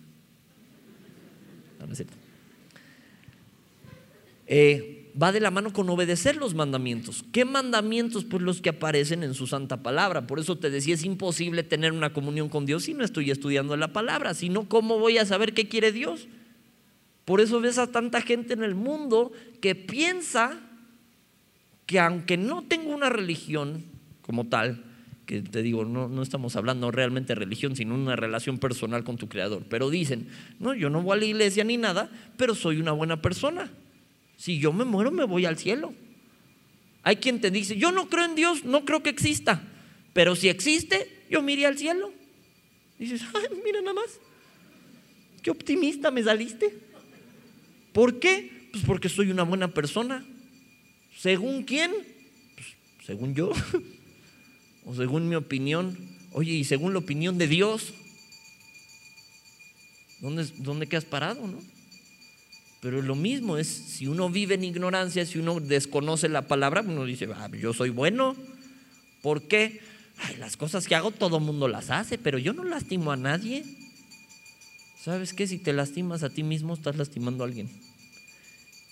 Eh, 4.47 4.94
va 5.21 5.32
de 5.32 5.39
la 5.39 5.51
mano 5.51 5.71
con 5.71 5.89
obedecer 5.89 6.36
los 6.36 6.54
mandamientos. 6.54 7.23
¿Qué 7.32 7.45
mandamientos? 7.45 8.25
Pues 8.25 8.43
los 8.43 8.62
que 8.62 8.69
aparecen 8.69 9.23
en 9.23 9.34
su 9.34 9.47
santa 9.47 9.82
palabra. 9.82 10.28
Por 10.28 10.39
eso 10.39 10.58
te 10.58 10.69
decía, 10.69 10.95
es 10.95 11.06
imposible 11.06 11.63
tener 11.63 11.93
una 11.93 12.12
comunión 12.12 12.49
con 12.49 12.65
Dios 12.65 12.84
si 12.84 12.93
no 12.93 13.04
estoy 13.04 13.32
estudiando 13.32 13.78
la 13.78 13.93
palabra. 13.93 14.34
Si 14.34 14.49
no, 14.49 14.67
¿cómo 14.67 14.99
voy 14.99 15.17
a 15.17 15.25
saber 15.25 15.54
qué 15.54 15.67
quiere 15.67 15.91
Dios? 15.91 16.28
Por 17.23 17.41
eso 17.41 17.62
ves 17.62 17.78
a 17.78 17.88
tanta 17.88 18.21
gente 18.21 18.54
en 18.54 18.63
el 18.63 18.75
mundo 18.75 19.32
que 19.62 19.73
piensa 19.73 20.60
que 21.86 21.99
aunque 21.99 22.38
no 22.38 22.63
tengo 22.63 22.93
una 22.93 23.10
religión 23.10 23.84
como 24.21 24.47
tal, 24.47 24.84
que 25.25 25.41
te 25.41 25.63
digo, 25.63 25.86
no, 25.86 26.08
no 26.08 26.21
estamos 26.21 26.56
hablando 26.56 26.91
realmente 26.91 27.34
de 27.34 27.39
religión, 27.39 27.75
sino 27.75 27.95
una 27.95 28.15
relación 28.15 28.58
personal 28.58 29.04
con 29.04 29.17
tu 29.17 29.28
creador, 29.28 29.63
pero 29.69 29.89
dicen, 29.89 30.28
no, 30.60 30.73
yo 30.73 30.89
no 30.89 31.01
voy 31.01 31.17
a 31.17 31.19
la 31.19 31.25
iglesia 31.25 31.63
ni 31.63 31.78
nada, 31.78 32.10
pero 32.38 32.54
soy 32.54 32.80
una 32.80 32.91
buena 32.91 33.21
persona. 33.21 33.71
Si 34.38 34.60
yo 34.60 34.74
me 34.74 34.86
muero, 34.86 35.12
me 35.12 35.24
voy 35.24 35.45
al 35.45 35.58
cielo. 35.58 35.93
Hay 37.04 37.17
quien 37.17 37.39
te 37.39 37.52
dice, 37.52 37.78
yo 37.78 37.91
no 37.91 38.10
creo 38.10 38.26
en 38.26 38.36
Dios, 38.36 38.63
no 38.65 38.84
creo 38.84 39.04
que 39.04 39.12
exista, 39.12 39.62
pero 40.13 40.36
si 40.36 40.50
existe, 40.50 41.24
yo 41.30 41.41
me 41.43 41.65
al 41.65 41.78
cielo. 41.78 42.12
dices, 42.98 43.21
ay, 43.34 43.58
mira 43.63 43.80
nada 43.82 43.93
más, 43.93 44.19
qué 45.43 45.52
optimista 45.52 46.10
me 46.10 46.24
saliste. 46.24 46.76
¿Por 47.93 48.19
qué? 48.19 48.69
Pues 48.71 48.84
porque 48.84 49.08
soy 49.08 49.30
una 49.30 49.43
buena 49.43 49.67
persona. 49.69 50.26
¿Según 51.15 51.63
quién? 51.63 51.91
Pues, 52.56 52.67
según 53.06 53.36
yo. 53.36 53.52
o 54.86 54.95
según 54.95 55.30
mi 55.30 55.36
opinión. 55.36 55.98
Oye, 56.32 56.54
y 56.54 56.63
según 56.63 56.93
la 56.93 57.00
opinión 57.00 57.38
de 57.38 57.48
Dios. 57.48 57.93
¿Dónde, 60.19 60.45
dónde 60.58 60.88
quedas 60.88 61.06
parado, 61.06 61.48
no? 61.48 61.60
Pero 62.81 63.01
lo 63.01 63.15
mismo 63.15 63.57
es, 63.57 63.67
si 63.67 64.07
uno 64.07 64.29
vive 64.29 64.55
en 64.55 64.63
ignorancia, 64.63 65.25
si 65.25 65.39
uno 65.39 65.59
desconoce 65.59 66.29
la 66.29 66.43
palabra, 66.43 66.81
uno 66.81 67.05
dice, 67.05 67.27
ah, 67.33 67.49
yo 67.49 67.73
soy 67.73 67.89
bueno. 67.89 68.35
¿Por 69.21 69.43
qué? 69.43 69.81
las 70.39 70.55
cosas 70.55 70.88
que 70.88 70.95
hago 70.95 71.11
todo 71.11 71.39
mundo 71.39 71.67
las 71.67 71.89
hace, 71.89 72.17
pero 72.17 72.38
yo 72.38 72.53
no 72.53 72.63
lastimo 72.63 73.11
a 73.11 73.17
nadie. 73.17 73.65
¿Sabes 75.03 75.33
qué? 75.33 75.45
Si 75.45 75.57
te 75.57 75.73
lastimas 75.73 76.23
a 76.23 76.29
ti 76.29 76.41
mismo, 76.43 76.73
estás 76.73 76.95
lastimando 76.95 77.43
a 77.43 77.47
alguien. 77.47 77.69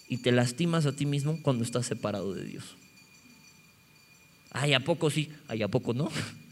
Y 0.09 0.17
te 0.17 0.31
lastimas 0.31 0.85
a 0.85 0.91
ti 0.91 1.05
mismo 1.05 1.39
cuando 1.41 1.63
estás 1.63 1.85
separado 1.85 2.33
de 2.33 2.43
Dios. 2.43 2.75
Ay, 4.51 4.73
¿a 4.73 4.79
poco 4.81 5.09
sí? 5.09 5.31
Ay, 5.47 5.63
¿a 5.63 5.67
poco 5.67 5.93
no? 5.93 6.11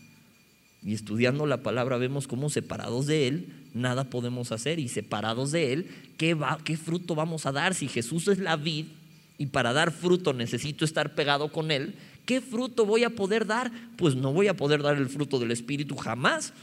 Y 0.83 0.93
estudiando 0.93 1.45
la 1.45 1.61
palabra 1.61 1.97
vemos 1.97 2.27
cómo 2.27 2.49
separados 2.49 3.07
de 3.07 3.27
Él 3.27 3.61
nada 3.73 4.09
podemos 4.09 4.51
hacer 4.51 4.79
y 4.79 4.87
separados 4.87 5.51
de 5.51 5.73
Él, 5.73 5.87
¿qué, 6.17 6.33
va, 6.33 6.59
¿qué 6.63 6.77
fruto 6.77 7.15
vamos 7.15 7.45
a 7.45 7.51
dar? 7.51 7.73
Si 7.73 7.87
Jesús 7.87 8.27
es 8.27 8.39
la 8.39 8.55
vid 8.55 8.87
y 9.37 9.47
para 9.47 9.73
dar 9.73 9.91
fruto 9.91 10.33
necesito 10.33 10.85
estar 10.85 11.15
pegado 11.15 11.51
con 11.51 11.71
Él, 11.71 11.95
¿qué 12.25 12.41
fruto 12.41 12.85
voy 12.85 13.03
a 13.03 13.11
poder 13.11 13.45
dar? 13.45 13.71
Pues 13.97 14.15
no 14.15 14.33
voy 14.33 14.47
a 14.47 14.55
poder 14.55 14.81
dar 14.81 14.97
el 14.97 15.09
fruto 15.09 15.39
del 15.39 15.51
Espíritu 15.51 15.95
jamás. 15.95 16.53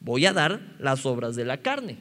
Voy 0.00 0.26
a 0.26 0.32
dar 0.32 0.76
las 0.78 1.04
obras 1.06 1.36
de 1.36 1.44
la 1.44 1.58
carne 1.58 1.98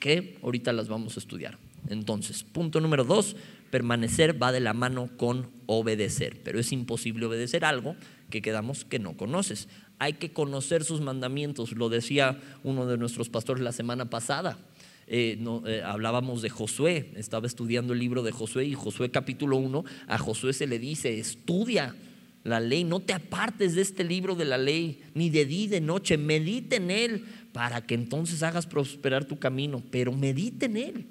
que 0.00 0.36
ahorita 0.42 0.72
las 0.72 0.88
vamos 0.88 1.16
a 1.16 1.20
estudiar. 1.20 1.58
Entonces, 1.88 2.42
punto 2.42 2.80
número 2.80 3.04
dos, 3.04 3.36
permanecer 3.70 4.42
va 4.42 4.52
de 4.52 4.60
la 4.60 4.72
mano 4.72 5.10
con 5.16 5.48
obedecer, 5.66 6.40
pero 6.42 6.58
es 6.58 6.72
imposible 6.72 7.26
obedecer 7.26 7.64
algo 7.64 7.94
que 8.34 8.42
quedamos 8.42 8.84
que 8.84 8.98
no 8.98 9.16
conoces. 9.16 9.68
Hay 10.00 10.14
que 10.14 10.32
conocer 10.32 10.82
sus 10.82 11.00
mandamientos, 11.00 11.70
lo 11.70 11.88
decía 11.88 12.40
uno 12.64 12.84
de 12.84 12.98
nuestros 12.98 13.28
pastores 13.28 13.62
la 13.62 13.70
semana 13.70 14.10
pasada. 14.10 14.58
Eh, 15.06 15.38
eh, 15.66 15.82
hablábamos 15.84 16.42
de 16.42 16.50
Josué, 16.50 17.12
estaba 17.14 17.46
estudiando 17.46 17.92
el 17.92 18.00
libro 18.00 18.24
de 18.24 18.32
Josué 18.32 18.64
y 18.64 18.74
Josué 18.74 19.12
capítulo 19.12 19.56
1, 19.58 19.84
a 20.08 20.18
Josué 20.18 20.52
se 20.52 20.66
le 20.66 20.80
dice, 20.80 21.16
estudia 21.20 21.94
la 22.42 22.58
ley, 22.58 22.82
no 22.82 22.98
te 22.98 23.12
apartes 23.12 23.76
de 23.76 23.82
este 23.82 24.02
libro 24.02 24.34
de 24.34 24.46
la 24.46 24.58
ley, 24.58 25.00
ni 25.14 25.30
de 25.30 25.44
día 25.44 25.68
de 25.68 25.80
noche, 25.80 26.18
medite 26.18 26.76
en 26.76 26.90
él, 26.90 27.24
para 27.52 27.86
que 27.86 27.94
entonces 27.94 28.42
hagas 28.42 28.66
prosperar 28.66 29.26
tu 29.26 29.38
camino, 29.38 29.80
pero 29.92 30.10
medite 30.10 30.66
en 30.66 30.76
él. 30.76 31.06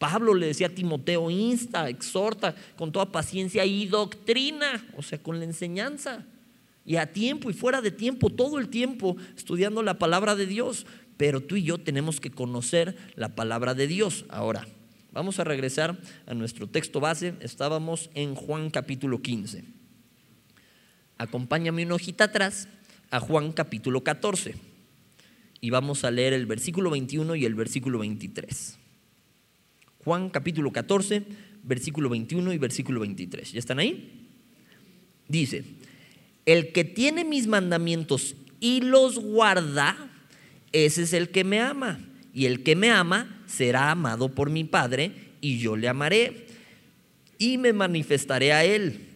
Pablo 0.00 0.34
le 0.34 0.48
decía 0.48 0.66
a 0.66 0.70
Timoteo, 0.70 1.30
insta, 1.30 1.88
exhorta 1.88 2.56
con 2.76 2.90
toda 2.90 3.12
paciencia 3.12 3.64
y 3.64 3.86
doctrina, 3.86 4.84
o 4.96 5.02
sea, 5.02 5.22
con 5.22 5.38
la 5.38 5.44
enseñanza. 5.44 6.26
Y 6.88 6.96
a 6.96 7.12
tiempo 7.12 7.50
y 7.50 7.52
fuera 7.52 7.82
de 7.82 7.90
tiempo, 7.90 8.30
todo 8.30 8.58
el 8.58 8.70
tiempo 8.70 9.18
estudiando 9.36 9.82
la 9.82 9.98
palabra 9.98 10.34
de 10.36 10.46
Dios. 10.46 10.86
Pero 11.18 11.42
tú 11.42 11.56
y 11.56 11.62
yo 11.62 11.76
tenemos 11.76 12.18
que 12.18 12.30
conocer 12.30 12.96
la 13.14 13.34
palabra 13.34 13.74
de 13.74 13.86
Dios. 13.86 14.24
Ahora, 14.30 14.66
vamos 15.12 15.38
a 15.38 15.44
regresar 15.44 16.00
a 16.24 16.32
nuestro 16.32 16.66
texto 16.66 16.98
base. 16.98 17.34
Estábamos 17.40 18.08
en 18.14 18.34
Juan 18.34 18.70
capítulo 18.70 19.20
15. 19.20 19.64
Acompáñame 21.18 21.84
una 21.84 21.96
hojita 21.96 22.24
atrás 22.24 22.68
a 23.10 23.20
Juan 23.20 23.52
capítulo 23.52 24.02
14 24.02 24.54
y 25.60 25.68
vamos 25.68 26.04
a 26.04 26.10
leer 26.10 26.32
el 26.32 26.46
versículo 26.46 26.88
21 26.88 27.36
y 27.36 27.44
el 27.44 27.54
versículo 27.54 27.98
23. 27.98 28.78
Juan 30.04 30.30
capítulo 30.30 30.72
14, 30.72 31.22
versículo 31.64 32.08
21 32.08 32.50
y 32.50 32.56
versículo 32.56 33.00
23. 33.00 33.52
¿Ya 33.52 33.58
están 33.58 33.78
ahí? 33.78 34.26
Dice, 35.28 35.64
el 36.48 36.72
que 36.72 36.82
tiene 36.82 37.26
mis 37.26 37.46
mandamientos 37.46 38.34
y 38.58 38.80
los 38.80 39.18
guarda, 39.18 40.10
ese 40.72 41.02
es 41.02 41.12
el 41.12 41.28
que 41.28 41.44
me 41.44 41.60
ama. 41.60 42.00
Y 42.32 42.46
el 42.46 42.62
que 42.62 42.74
me 42.74 42.90
ama 42.90 43.42
será 43.46 43.90
amado 43.90 44.30
por 44.30 44.48
mi 44.48 44.64
Padre 44.64 45.12
y 45.42 45.58
yo 45.58 45.76
le 45.76 45.88
amaré 45.88 46.46
y 47.36 47.58
me 47.58 47.74
manifestaré 47.74 48.54
a 48.54 48.64
él. 48.64 49.08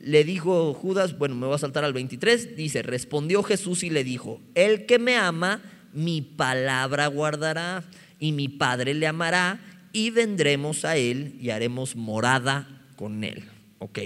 Le 0.00 0.22
dijo 0.24 0.74
Judas, 0.74 1.16
bueno, 1.16 1.34
me 1.34 1.46
voy 1.46 1.54
a 1.54 1.58
saltar 1.58 1.82
al 1.82 1.94
23, 1.94 2.56
dice, 2.56 2.82
respondió 2.82 3.42
Jesús 3.42 3.82
y 3.82 3.88
le 3.88 4.04
dijo, 4.04 4.42
el 4.54 4.84
que 4.84 4.98
me 4.98 5.16
ama, 5.16 5.62
mi 5.94 6.20
palabra 6.20 7.06
guardará 7.06 7.84
y 8.20 8.32
mi 8.32 8.48
Padre 8.48 8.92
le 8.92 9.06
amará 9.06 9.60
y 9.94 10.10
vendremos 10.10 10.84
a 10.84 10.98
él 10.98 11.38
y 11.40 11.48
haremos 11.48 11.96
morada 11.96 12.68
con 12.96 13.24
él. 13.24 13.44
Ok, 13.78 13.98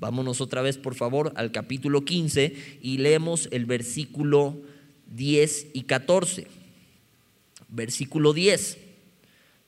vámonos 0.00 0.40
otra 0.40 0.62
vez 0.62 0.78
por 0.78 0.94
favor 0.94 1.32
al 1.36 1.52
capítulo 1.52 2.04
15 2.04 2.78
y 2.82 2.98
leemos 2.98 3.48
el 3.52 3.66
versículo 3.66 4.60
10 5.14 5.68
y 5.74 5.82
14. 5.82 6.46
Versículo 7.68 8.32
10. 8.32 8.78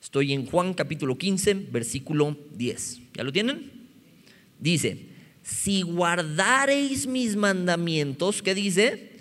Estoy 0.03 0.33
en 0.33 0.47
Juan 0.47 0.75
capítulo 0.75 1.16
15, 1.16 1.55
versículo 1.71 2.37
10. 2.57 3.01
¿Ya 3.14 3.23
lo 3.23 3.31
tienen? 3.31 3.71
Dice, 4.59 5.07
si 5.42 5.83
guardareis 5.83 7.07
mis 7.07 7.37
mandamientos, 7.37 8.42
¿qué 8.42 8.55
dice? 8.55 9.12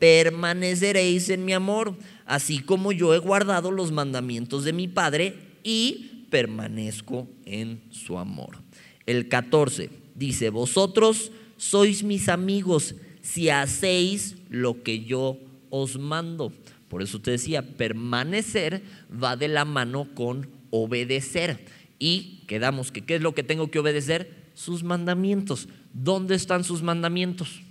permaneceréis 0.00 1.28
en 1.28 1.44
mi 1.44 1.52
amor, 1.52 1.94
así 2.24 2.60
como 2.60 2.90
yo 2.90 3.14
he 3.14 3.18
guardado 3.18 3.70
los 3.70 3.92
mandamientos 3.92 4.64
de 4.64 4.72
mi 4.72 4.88
Padre 4.88 5.36
y 5.62 6.26
permanezco 6.30 7.28
en 7.44 7.82
su 7.90 8.18
amor. 8.18 8.56
El 9.04 9.28
14 9.28 9.99
dice, 10.20 10.50
vosotros 10.50 11.32
sois 11.56 12.04
mis 12.04 12.28
amigos 12.28 12.94
si 13.22 13.48
hacéis 13.48 14.36
lo 14.50 14.82
que 14.82 15.02
yo 15.02 15.38
os 15.70 15.98
mando. 15.98 16.52
Por 16.88 17.02
eso 17.02 17.20
te 17.20 17.30
decía, 17.30 17.62
permanecer 17.62 18.82
va 19.10 19.36
de 19.36 19.48
la 19.48 19.64
mano 19.64 20.08
con 20.14 20.48
obedecer. 20.68 21.64
Y 21.98 22.44
quedamos 22.46 22.92
que, 22.92 23.00
¿qué 23.00 23.16
es 23.16 23.22
lo 23.22 23.34
que 23.34 23.42
tengo 23.42 23.70
que 23.70 23.78
obedecer? 23.78 24.50
Sus 24.54 24.84
mandamientos. 24.84 25.68
¿Dónde 25.94 26.34
están 26.34 26.64
sus 26.64 26.82
mandamientos? 26.82 27.62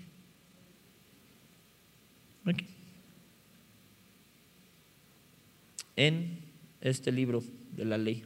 En 5.96 6.40
este 6.80 7.12
libro 7.12 7.44
de 7.76 7.84
la 7.84 7.98
ley, 7.98 8.24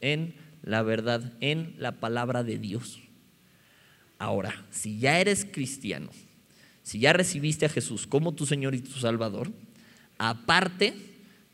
en 0.00 0.34
la 0.62 0.82
verdad, 0.82 1.32
en 1.40 1.74
la 1.78 2.00
palabra 2.00 2.42
de 2.42 2.58
Dios. 2.58 2.98
Ahora, 4.22 4.54
si 4.70 5.00
ya 5.00 5.18
eres 5.18 5.44
cristiano, 5.44 6.08
si 6.84 7.00
ya 7.00 7.12
recibiste 7.12 7.66
a 7.66 7.68
Jesús 7.68 8.06
como 8.06 8.36
tu 8.36 8.46
Señor 8.46 8.72
y 8.72 8.80
tu 8.80 8.92
Salvador, 8.92 9.50
aparte 10.16 10.94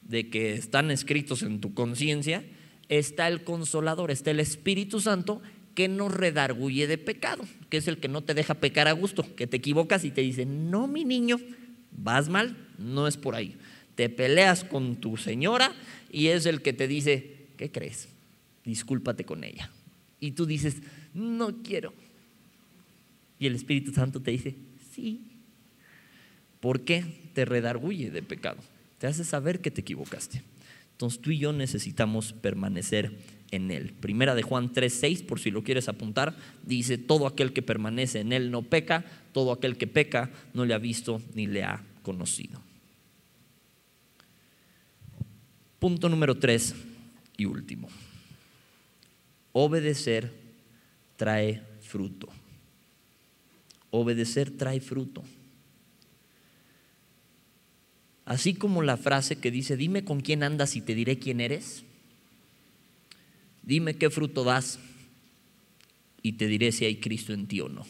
de 0.02 0.28
que 0.28 0.52
están 0.52 0.90
escritos 0.90 1.42
en 1.42 1.62
tu 1.62 1.72
conciencia, 1.72 2.44
está 2.90 3.26
el 3.28 3.42
consolador, 3.42 4.10
está 4.10 4.32
el 4.32 4.38
Espíritu 4.38 5.00
Santo 5.00 5.40
que 5.74 5.88
nos 5.88 6.12
redarguye 6.12 6.86
de 6.86 6.98
pecado, 6.98 7.42
que 7.70 7.78
es 7.78 7.88
el 7.88 7.96
que 7.96 8.08
no 8.08 8.20
te 8.20 8.34
deja 8.34 8.52
pecar 8.52 8.86
a 8.86 8.92
gusto, 8.92 9.24
que 9.34 9.46
te 9.46 9.56
equivocas 9.56 10.04
y 10.04 10.10
te 10.10 10.20
dice, 10.20 10.44
no, 10.44 10.86
mi 10.88 11.06
niño, 11.06 11.40
vas 11.90 12.28
mal, 12.28 12.54
no 12.76 13.08
es 13.08 13.16
por 13.16 13.34
ahí. 13.34 13.56
Te 13.94 14.10
peleas 14.10 14.62
con 14.62 14.96
tu 14.96 15.16
señora 15.16 15.72
y 16.12 16.26
es 16.26 16.44
el 16.44 16.60
que 16.60 16.74
te 16.74 16.86
dice, 16.86 17.46
¿qué 17.56 17.70
crees? 17.72 18.10
Discúlpate 18.62 19.24
con 19.24 19.42
ella. 19.42 19.70
Y 20.20 20.32
tú 20.32 20.44
dices, 20.44 20.82
no 21.14 21.62
quiero. 21.62 21.94
Y 23.38 23.46
el 23.46 23.54
Espíritu 23.54 23.92
Santo 23.92 24.20
te 24.20 24.30
dice, 24.30 24.56
sí. 24.92 25.22
¿Por 26.60 26.82
qué? 26.82 27.30
Te 27.34 27.44
redarguye 27.44 28.10
de 28.10 28.22
pecado. 28.22 28.58
Te 28.98 29.06
hace 29.06 29.24
saber 29.24 29.60
que 29.60 29.70
te 29.70 29.80
equivocaste. 29.80 30.42
Entonces 30.92 31.20
tú 31.20 31.30
y 31.30 31.38
yo 31.38 31.52
necesitamos 31.52 32.32
permanecer 32.32 33.16
en 33.52 33.70
Él. 33.70 33.92
Primera 33.92 34.34
de 34.34 34.42
Juan 34.42 34.72
3:6, 34.72 35.24
por 35.24 35.38
si 35.38 35.52
lo 35.52 35.62
quieres 35.62 35.88
apuntar, 35.88 36.36
dice, 36.64 36.98
todo 36.98 37.26
aquel 37.26 37.52
que 37.52 37.62
permanece 37.62 38.20
en 38.20 38.32
Él 38.32 38.50
no 38.50 38.62
peca, 38.62 39.04
todo 39.32 39.52
aquel 39.52 39.76
que 39.76 39.86
peca 39.86 40.30
no 40.54 40.64
le 40.64 40.74
ha 40.74 40.78
visto 40.78 41.22
ni 41.34 41.46
le 41.46 41.62
ha 41.62 41.84
conocido. 42.02 42.60
Punto 45.78 46.08
número 46.08 46.36
3 46.36 46.74
y 47.36 47.44
último. 47.44 47.88
Obedecer 49.52 50.32
trae 51.16 51.62
fruto. 51.80 52.28
Obedecer 53.90 54.50
trae 54.50 54.80
fruto. 54.80 55.22
Así 58.24 58.52
como 58.52 58.82
la 58.82 58.98
frase 58.98 59.36
que 59.36 59.50
dice, 59.50 59.76
dime 59.76 60.04
con 60.04 60.20
quién 60.20 60.42
andas 60.42 60.76
y 60.76 60.82
te 60.82 60.94
diré 60.94 61.18
quién 61.18 61.40
eres. 61.40 61.82
Dime 63.62 63.94
qué 63.94 64.10
fruto 64.10 64.44
das 64.44 64.78
y 66.22 66.32
te 66.32 66.46
diré 66.46 66.72
si 66.72 66.84
hay 66.84 66.96
Cristo 66.96 67.32
en 67.32 67.46
ti 67.46 67.60
o 67.60 67.68
no. 67.68 67.86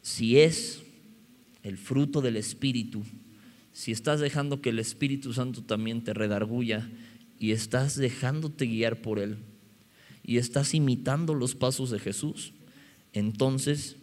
Si 0.00 0.38
es 0.38 0.82
el 1.62 1.76
fruto 1.76 2.20
del 2.22 2.36
Espíritu, 2.36 3.02
si 3.72 3.92
estás 3.92 4.20
dejando 4.20 4.60
que 4.60 4.70
el 4.70 4.78
Espíritu 4.78 5.32
Santo 5.32 5.62
también 5.62 6.04
te 6.04 6.14
redarguya 6.14 6.90
y 7.38 7.52
estás 7.52 7.96
dejándote 7.96 8.66
guiar 8.66 9.02
por 9.02 9.18
Él 9.18 9.36
y 10.24 10.38
estás 10.38 10.74
imitando 10.74 11.34
los 11.34 11.54
pasos 11.54 11.90
de 11.90 11.98
Jesús, 11.98 12.52
entonces 13.12 13.96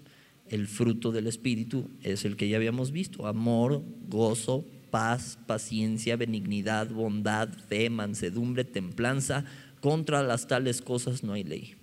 el 0.48 0.68
fruto 0.68 1.12
del 1.12 1.28
Espíritu 1.28 1.90
es 2.02 2.26
el 2.26 2.36
que 2.36 2.50
ya 2.50 2.58
habíamos 2.58 2.92
visto, 2.92 3.28
amor, 3.28 3.84
gozo, 4.08 4.66
paz, 4.90 5.38
paciencia, 5.46 6.16
benignidad, 6.16 6.90
bondad, 6.90 7.50
fe, 7.50 7.90
mansedumbre, 7.90 8.64
templanza. 8.64 9.46
Contra 9.82 10.24
las 10.24 10.48
tales 10.48 10.82
cosas 10.82 11.24
no 11.24 11.34
hay 11.34 11.44
ley. 11.44 11.76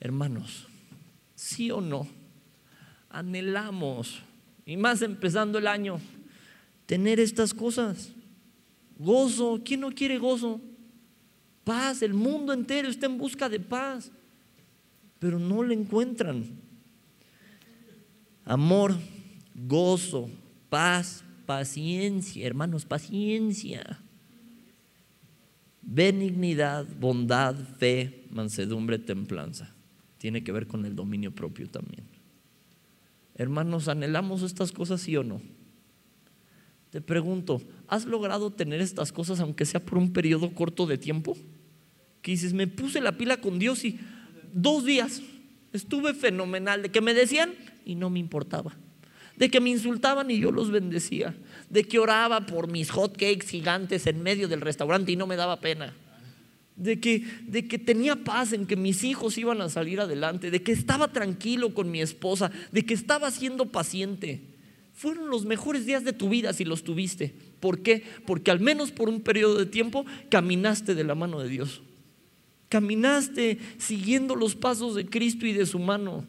Hermanos, 0.00 0.66
sí 1.34 1.70
o 1.70 1.80
no, 1.80 2.06
anhelamos, 3.10 4.20
y 4.64 4.76
más 4.76 5.02
empezando 5.02 5.58
el 5.58 5.66
año, 5.66 5.98
tener 6.86 7.18
estas 7.18 7.52
cosas. 7.52 8.12
Gozo, 8.98 9.62
¿quién 9.64 9.80
no 9.80 9.90
quiere 9.90 10.18
gozo? 10.18 10.60
Paz, 11.64 12.02
el 12.02 12.14
mundo 12.14 12.52
entero 12.52 12.88
está 12.88 13.06
en 13.06 13.18
busca 13.18 13.48
de 13.48 13.58
paz, 13.58 14.12
pero 15.18 15.38
no 15.38 15.62
le 15.62 15.74
encuentran. 15.74 16.44
Amor, 18.44 18.96
gozo, 19.54 20.30
paz, 20.68 21.24
paciencia, 21.46 22.46
hermanos, 22.46 22.84
paciencia. 22.84 24.00
Benignidad, 25.82 26.86
bondad, 26.98 27.54
fe, 27.78 28.26
mansedumbre, 28.30 28.98
templanza. 28.98 29.74
Tiene 30.18 30.44
que 30.44 30.52
ver 30.52 30.66
con 30.66 30.84
el 30.84 30.94
dominio 30.94 31.34
propio 31.34 31.68
también. 31.68 32.04
Hermanos, 33.34 33.88
¿anhelamos 33.88 34.42
estas 34.42 34.72
cosas 34.72 35.00
sí 35.00 35.16
o 35.16 35.24
no? 35.24 35.40
Te 36.90 37.00
pregunto, 37.00 37.62
¿has 37.86 38.06
logrado 38.06 38.50
tener 38.50 38.80
estas 38.80 39.12
cosas 39.12 39.40
aunque 39.40 39.66
sea 39.66 39.84
por 39.84 39.98
un 39.98 40.12
periodo 40.12 40.52
corto 40.54 40.86
de 40.86 40.98
tiempo? 40.98 41.36
Que 42.22 42.32
dices, 42.32 42.52
me 42.52 42.66
puse 42.66 43.00
la 43.00 43.16
pila 43.16 43.40
con 43.40 43.58
Dios 43.58 43.84
y 43.84 44.00
dos 44.52 44.84
días 44.84 45.22
estuve 45.72 46.14
fenomenal, 46.14 46.82
de 46.82 46.90
que 46.90 47.00
me 47.00 47.14
decían 47.14 47.54
y 47.84 47.94
no 47.94 48.10
me 48.10 48.18
importaba 48.18 48.76
de 49.38 49.50
que 49.50 49.60
me 49.60 49.70
insultaban 49.70 50.30
y 50.30 50.38
yo 50.38 50.50
los 50.50 50.70
bendecía, 50.70 51.34
de 51.70 51.84
que 51.84 51.98
oraba 51.98 52.44
por 52.44 52.70
mis 52.70 52.90
hot 52.90 53.12
cakes 53.12 53.46
gigantes 53.48 54.06
en 54.06 54.22
medio 54.22 54.48
del 54.48 54.60
restaurante 54.60 55.12
y 55.12 55.16
no 55.16 55.26
me 55.26 55.36
daba 55.36 55.60
pena, 55.60 55.94
de 56.74 56.98
que, 56.98 57.24
de 57.46 57.68
que 57.68 57.78
tenía 57.78 58.16
paz 58.16 58.52
en 58.52 58.66
que 58.66 58.76
mis 58.76 59.04
hijos 59.04 59.38
iban 59.38 59.60
a 59.60 59.68
salir 59.68 60.00
adelante, 60.00 60.50
de 60.50 60.62
que 60.62 60.72
estaba 60.72 61.12
tranquilo 61.12 61.72
con 61.72 61.90
mi 61.90 62.00
esposa, 62.00 62.50
de 62.72 62.84
que 62.84 62.94
estaba 62.94 63.30
siendo 63.30 63.66
paciente. 63.66 64.40
Fueron 64.92 65.30
los 65.30 65.44
mejores 65.44 65.86
días 65.86 66.02
de 66.02 66.12
tu 66.12 66.28
vida 66.28 66.52
si 66.52 66.64
los 66.64 66.82
tuviste. 66.82 67.32
¿Por 67.60 67.82
qué? 67.82 68.02
Porque 68.26 68.50
al 68.50 68.58
menos 68.58 68.90
por 68.90 69.08
un 69.08 69.20
periodo 69.20 69.56
de 69.56 69.66
tiempo 69.66 70.04
caminaste 70.28 70.96
de 70.96 71.04
la 71.04 71.14
mano 71.14 71.38
de 71.38 71.48
Dios. 71.48 71.82
Caminaste 72.68 73.58
siguiendo 73.78 74.36
los 74.36 74.54
pasos 74.54 74.94
de 74.94 75.06
Cristo 75.06 75.46
y 75.46 75.52
de 75.52 75.66
su 75.66 75.78
mano. 75.78 76.24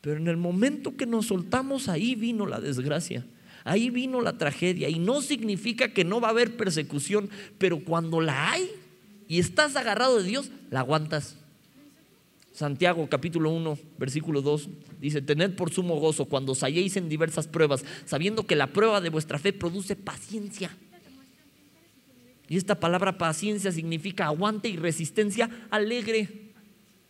Pero 0.00 0.16
en 0.16 0.28
el 0.28 0.36
momento 0.36 0.96
que 0.96 1.06
nos 1.06 1.26
soltamos, 1.26 1.88
ahí 1.88 2.14
vino 2.14 2.46
la 2.46 2.60
desgracia. 2.60 3.24
Ahí 3.64 3.90
vino 3.90 4.20
la 4.20 4.38
tragedia. 4.38 4.88
Y 4.88 4.98
no 4.98 5.20
significa 5.20 5.92
que 5.92 6.04
no 6.04 6.20
va 6.20 6.28
a 6.28 6.30
haber 6.32 6.56
persecución, 6.56 7.28
pero 7.58 7.84
cuando 7.84 8.20
la 8.20 8.52
hay 8.52 8.70
y 9.28 9.38
estás 9.38 9.76
agarrado 9.76 10.18
de 10.18 10.28
Dios, 10.28 10.50
la 10.70 10.80
aguantas. 10.80 11.36
Santiago 12.58 13.06
capítulo 13.08 13.50
1, 13.50 13.78
versículo 13.98 14.42
2 14.42 14.68
dice, 15.00 15.22
tened 15.22 15.54
por 15.54 15.70
sumo 15.70 16.00
gozo 16.00 16.24
cuando 16.24 16.52
os 16.52 16.64
halléis 16.64 16.96
en 16.96 17.08
diversas 17.08 17.46
pruebas, 17.46 17.84
sabiendo 18.04 18.48
que 18.48 18.56
la 18.56 18.72
prueba 18.72 19.00
de 19.00 19.10
vuestra 19.10 19.38
fe 19.38 19.52
produce 19.52 19.94
paciencia. 19.94 20.76
Y 22.48 22.56
esta 22.56 22.80
palabra 22.80 23.18
paciencia 23.18 23.70
significa 23.72 24.26
aguante 24.26 24.68
y 24.68 24.76
resistencia 24.76 25.50
alegre. 25.70 26.48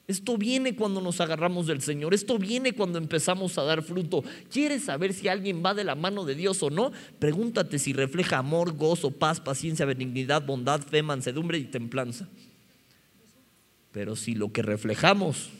Esto 0.08 0.38
viene 0.38 0.74
cuando 0.74 1.02
nos 1.02 1.20
agarramos 1.20 1.66
del 1.66 1.82
Señor, 1.82 2.14
esto 2.14 2.38
viene 2.38 2.72
cuando 2.72 2.96
empezamos 2.96 3.58
a 3.58 3.62
dar 3.62 3.82
fruto. 3.82 4.24
¿Quieres 4.50 4.84
saber 4.84 5.12
si 5.12 5.28
alguien 5.28 5.62
va 5.64 5.74
de 5.74 5.84
la 5.84 5.94
mano 5.94 6.24
de 6.24 6.34
Dios 6.34 6.62
o 6.62 6.70
no? 6.70 6.92
Pregúntate 7.18 7.78
si 7.78 7.92
refleja 7.92 8.38
amor, 8.38 8.72
gozo, 8.74 9.10
paz, 9.10 9.38
paciencia, 9.38 9.84
benignidad, 9.84 10.44
bondad, 10.46 10.80
fe, 10.80 11.02
mansedumbre 11.02 11.58
y 11.58 11.64
templanza. 11.64 12.26
Pero 13.92 14.16
si 14.16 14.34
lo 14.34 14.50
que 14.50 14.62
reflejamos 14.62 15.50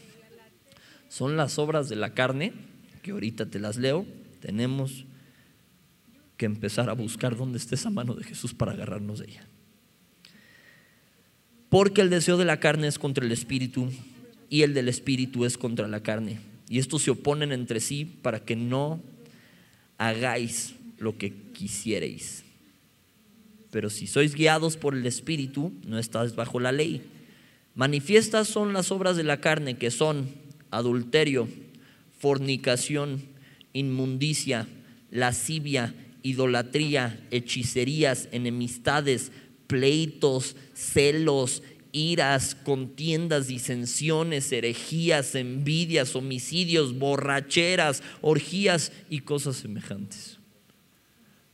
son 1.11 1.37
las 1.37 1.59
obras 1.59 1.91
de 1.91 1.97
la 1.97 2.15
carne, 2.15 2.55
que 3.03 3.11
ahorita 3.11 3.47
te 3.47 3.59
las 3.59 3.77
leo, 3.77 4.07
tenemos 4.41 5.05
que 6.39 6.47
empezar 6.47 6.89
a 6.89 6.95
buscar 6.95 7.37
dónde 7.37 7.59
está 7.59 7.75
esa 7.75 7.91
mano 7.91 8.15
de 8.15 8.25
Jesús 8.25 8.55
para 8.55 8.73
agarrarnos 8.73 9.19
de 9.19 9.27
ella. 9.27 9.47
Porque 11.69 12.01
el 12.01 12.11
deseo 12.11 12.37
de 12.37 12.45
la 12.45 12.61
carne 12.61 12.87
es 12.87 12.99
contra 12.99 13.25
el 13.25 13.33
espíritu 13.33 13.91
y 14.49 14.63
el 14.63 14.75
del 14.75 14.89
espíritu 14.89 15.45
es 15.45 15.59
contra 15.59 15.87
la 15.89 16.03
carne. 16.03 16.41
Y 16.69 16.79
estos 16.79 17.03
se 17.03 17.11
oponen 17.11 17.53
entre 17.53 17.81
sí 17.81 18.05
para 18.05 18.41
que 18.41 18.57
no 18.57 19.01
hagáis 19.99 20.75
lo 20.99 21.17
que 21.19 21.33
quisierais. 21.53 22.45
Pero 23.71 23.91
si 23.91 24.07
sois 24.07 24.35
guiados 24.35 24.77
por 24.77 24.95
el 24.95 25.07
espíritu, 25.07 25.73
no 25.87 25.99
estáis 25.99 26.35
bajo 26.35 26.61
la 26.61 26.73
ley. 26.73 27.03
Manifiestas 27.75 28.49
son 28.49 28.73
las 28.73 28.91
obras 28.91 29.17
de 29.17 29.25
la 29.25 29.41
carne, 29.41 29.77
que 29.77 29.91
son 29.91 30.29
adulterio, 30.71 31.49
fornicación, 32.19 33.23
inmundicia, 33.73 34.67
lascivia, 35.11 35.95
idolatría, 36.23 37.21
hechicerías, 37.31 38.29
enemistades, 38.33 39.31
pleitos, 39.69 40.57
celos, 40.75 41.63
iras, 41.93 42.57
contiendas, 42.57 43.47
disensiones, 43.47 44.51
herejías, 44.51 45.35
envidias, 45.37 46.17
homicidios, 46.17 46.99
borracheras, 46.99 48.03
orgías 48.21 48.93
y 49.09 49.21
cosas 49.21 49.57
semejantes. 49.57 50.39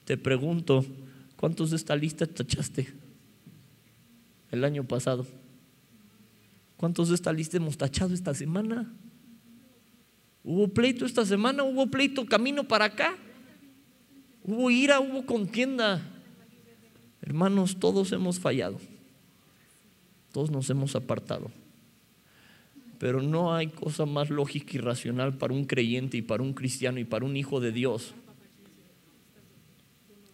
Te 0.05 0.17
pregunto, 0.17 0.85
¿cuántos 1.37 1.71
de 1.71 1.77
esta 1.77 1.97
lista 1.97 2.27
tachaste 2.27 2.89
el 4.51 4.65
año 4.65 4.85
pasado? 4.85 5.27
¿Cuántos 6.77 7.09
de 7.09 7.15
esta 7.15 7.33
lista 7.33 7.57
hemos 7.57 7.77
tachado 7.77 8.15
esta 8.15 8.35
semana? 8.35 8.93
¿Hubo 10.43 10.69
pleito 10.69 11.07
esta 11.07 11.25
semana? 11.25 11.63
¿Hubo 11.63 11.87
pleito 11.87 12.27
camino 12.27 12.65
para 12.65 12.87
acá? 12.87 13.17
¿Hubo 14.43 14.71
ira? 14.71 15.01
¿Hubo 15.01 15.25
contienda? 15.25 16.14
Hermanos, 17.25 17.79
todos 17.79 18.13
hemos 18.13 18.39
fallado. 18.39 18.79
Todos 20.31 20.51
nos 20.51 20.69
hemos 20.69 20.95
apartado. 20.95 21.51
Pero 22.99 23.23
no 23.23 23.55
hay 23.55 23.69
cosa 23.69 24.05
más 24.05 24.29
lógica 24.29 24.73
y 24.75 24.79
racional 24.79 25.39
para 25.39 25.55
un 25.55 25.65
creyente 25.65 26.19
y 26.19 26.23
para 26.23 26.43
un 26.43 26.53
cristiano 26.53 26.99
y 26.99 27.05
para 27.05 27.25
un 27.25 27.35
hijo 27.39 27.61
de 27.61 27.73
Dios 27.73 28.15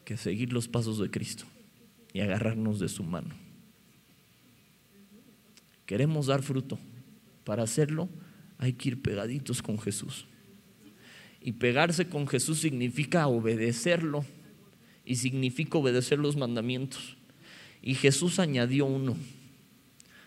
que 0.04 0.16
seguir 0.16 0.52
los 0.52 0.66
pasos 0.66 0.98
de 0.98 1.08
Cristo 1.10 1.44
y 2.12 2.22
agarrarnos 2.22 2.80
de 2.80 2.88
su 2.88 3.04
mano. 3.04 3.36
Queremos 5.86 6.26
dar 6.26 6.42
fruto. 6.42 6.76
Para 7.44 7.62
hacerlo 7.62 8.08
hay 8.58 8.72
que 8.72 8.88
ir 8.88 9.00
pegaditos 9.00 9.62
con 9.62 9.78
Jesús. 9.78 10.26
Y 11.40 11.52
pegarse 11.52 12.08
con 12.08 12.26
Jesús 12.26 12.58
significa 12.58 13.28
obedecerlo 13.28 14.24
y 15.10 15.16
significa 15.16 15.76
obedecer 15.76 16.20
los 16.20 16.36
mandamientos. 16.36 17.16
Y 17.82 17.94
Jesús 17.94 18.38
añadió 18.38 18.86
uno 18.86 19.16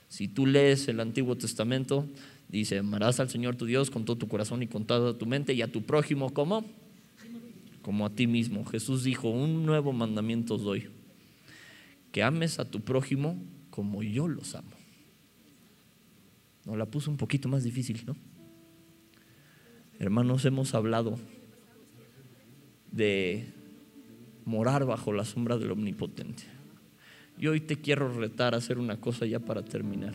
si 0.09 0.27
tú 0.27 0.45
lees 0.45 0.87
el 0.89 0.99
Antiguo 0.99 1.37
Testamento, 1.37 2.05
Dice, 2.49 2.77
amarás 2.77 3.19
al 3.19 3.31
Señor 3.31 3.55
tu 3.55 3.65
Dios 3.65 3.89
con 3.89 4.05
todo 4.05 4.15
tu 4.15 4.27
corazón 4.27 4.61
y 4.61 4.67
con 4.67 4.85
toda 4.85 5.17
tu 5.17 5.25
mente 5.25 5.55
y 5.55 5.63
a 5.63 5.71
tu 5.71 5.81
prójimo 5.81 6.31
como 6.35 6.63
como 7.81 8.05
a 8.05 8.11
ti 8.11 8.27
mismo. 8.27 8.63
Jesús 8.63 9.03
dijo, 9.03 9.27
un 9.27 9.65
nuevo 9.65 9.91
mandamiento 9.91 10.53
os 10.53 10.61
doy, 10.61 10.87
que 12.11 12.21
ames 12.21 12.59
a 12.59 12.65
tu 12.69 12.81
prójimo 12.81 13.43
como 13.71 14.03
yo 14.03 14.27
los 14.27 14.53
amo. 14.53 14.69
Nos 16.65 16.77
la 16.77 16.85
puso 16.85 17.09
un 17.09 17.17
poquito 17.17 17.49
más 17.49 17.63
difícil, 17.63 18.03
¿no? 18.05 18.15
Hermanos, 19.97 20.45
hemos 20.45 20.75
hablado 20.75 21.17
de 22.91 23.51
morar 24.45 24.85
bajo 24.85 25.13
la 25.13 25.25
sombra 25.25 25.57
del 25.57 25.71
Omnipotente. 25.71 26.43
Y 27.37 27.47
hoy 27.47 27.61
te 27.61 27.77
quiero 27.77 28.13
retar 28.13 28.53
a 28.53 28.57
hacer 28.57 28.77
una 28.77 28.97
cosa 28.97 29.25
ya 29.25 29.39
para 29.39 29.63
terminar. 29.63 30.13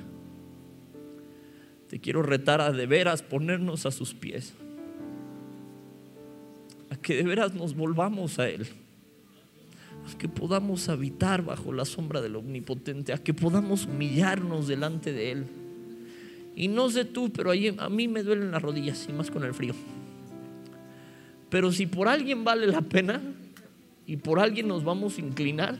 Te 1.89 1.99
quiero 1.99 2.22
retar 2.22 2.61
a 2.61 2.70
de 2.70 2.87
veras 2.87 3.22
ponernos 3.22 3.87
a 3.87 3.91
sus 3.91 4.14
pies 4.14 4.55
a 6.91 6.97
que 6.97 7.16
de 7.16 7.22
veras 7.22 7.55
nos 7.55 7.74
volvamos 7.74 8.39
a 8.39 8.49
Él, 8.49 8.66
a 10.07 10.18
que 10.18 10.29
podamos 10.29 10.89
habitar 10.89 11.43
bajo 11.43 11.72
la 11.72 11.85
sombra 11.85 12.20
del 12.20 12.37
Omnipotente, 12.37 13.12
a 13.12 13.18
que 13.18 13.35
podamos 13.35 13.87
humillarnos 13.87 14.68
delante 14.68 15.12
de 15.12 15.33
Él. 15.33 15.47
Y 16.57 16.68
no 16.68 16.91
sé 16.91 17.05
tú, 17.05 17.31
pero 17.31 17.53
a 17.53 17.89
mí 17.89 18.09
me 18.09 18.22
duelen 18.22 18.51
las 18.51 18.62
rodillas 18.62 19.07
y 19.09 19.12
más 19.12 19.31
con 19.31 19.45
el 19.45 19.55
frío. 19.55 19.74
Pero 21.51 21.72
si 21.72 21.87
por 21.87 22.09
alguien 22.09 22.45
vale 22.45 22.66
la 22.66 22.83
pena 22.83 23.20
y 24.09 24.17
por 24.17 24.41
alguien 24.41 24.67
nos 24.67 24.85
vamos 24.85 25.19
a 25.19 25.21
inclinar, 25.21 25.79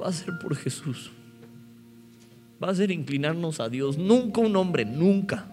va 0.00 0.06
a 0.06 0.12
ser 0.12 0.38
por 0.40 0.54
Jesús. 0.54 1.10
Va 2.62 2.70
a 2.70 2.74
ser 2.76 2.92
inclinarnos 2.92 3.58
a 3.58 3.68
Dios, 3.68 3.98
nunca 3.98 4.40
un 4.40 4.54
hombre, 4.54 4.84
nunca. 4.84 5.44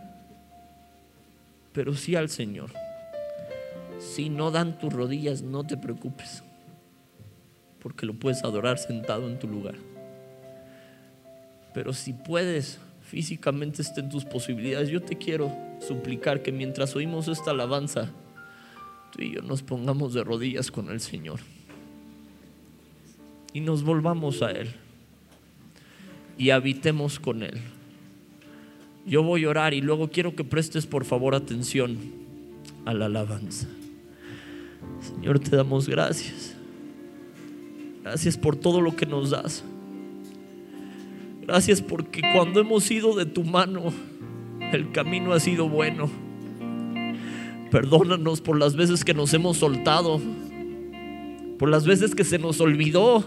Pero 1.74 1.95
sí 1.95 2.16
al 2.16 2.30
Señor. 2.30 2.70
Si 3.97 4.30
no 4.30 4.52
dan 4.52 4.78
tus 4.78 4.93
rodillas, 4.93 5.41
no 5.41 5.64
te 5.66 5.76
preocupes, 5.76 6.43
porque 7.82 8.06
lo 8.06 8.14
puedes 8.14 8.43
adorar 8.43 8.78
sentado 8.78 9.28
en 9.28 9.39
tu 9.39 9.47
lugar. 9.47 9.76
Pero 11.74 11.93
si 11.93 12.14
puedes, 12.14 12.80
físicamente 13.02 13.82
está 13.82 14.02
en 14.02 14.10
tus 14.10 14.24
posibilidades, 14.24 14.89
yo 14.89 15.02
te 15.02 15.18
quiero 15.18 15.52
suplicar 15.80 16.43
que 16.43 16.52
mientras 16.52 16.95
oímos 16.95 17.28
esta 17.28 17.50
alabanza, 17.50 18.12
tú 19.12 19.22
y 19.22 19.34
yo 19.34 19.41
nos 19.41 19.64
pongamos 19.64 20.14
de 20.14 20.24
rodillas 20.24 20.72
con 20.72 20.89
el 20.89 20.99
Señor 20.99 21.39
y 23.53 23.62
nos 23.62 23.84
volvamos 23.84 24.41
a 24.41 24.51
Él 24.51 24.70
y 26.38 26.51
habitemos 26.51 27.20
con 27.20 27.43
Él. 27.43 27.60
Yo 29.05 29.24
voy 29.24 29.45
a 29.45 29.49
orar 29.49 29.74
y 29.74 29.82
luego 29.82 30.10
quiero 30.10 30.36
que 30.36 30.43
prestes 30.43 30.86
por 30.86 31.03
favor 31.03 31.36
atención 31.36 31.97
a 32.86 32.93
la 32.93 33.05
alabanza. 33.05 33.68
Señor, 35.01 35.39
te 35.39 35.55
damos 35.55 35.89
gracias. 35.89 36.55
Gracias 38.03 38.38
por 38.38 38.55
todo 38.55 38.82
lo 38.82 38.95
que 38.95 39.05
nos 39.05 39.32
das. 39.32 39.64
Gracias 41.41 41.82
porque 41.82 42.22
cuando 42.34 42.60
hemos 42.60 42.89
ido 42.91 43.16
de 43.16 43.26
tu 43.26 43.43
mano, 43.43 43.91
el 44.72 44.91
camino 44.91 45.34
ha 45.34 45.39
sido 45.39 45.68
bueno. 45.68 46.10
Perdónanos 47.72 48.41
por 48.41 48.57
las 48.57 48.76
veces 48.76 49.03
que 49.03 49.13
nos 49.13 49.34
hemos 49.34 49.57
soltado, 49.57 50.20
por 51.57 51.70
las 51.70 51.86
veces 51.86 52.15
que 52.15 52.24
se 52.24 52.39
nos 52.39 52.59
olvidó 52.61 53.24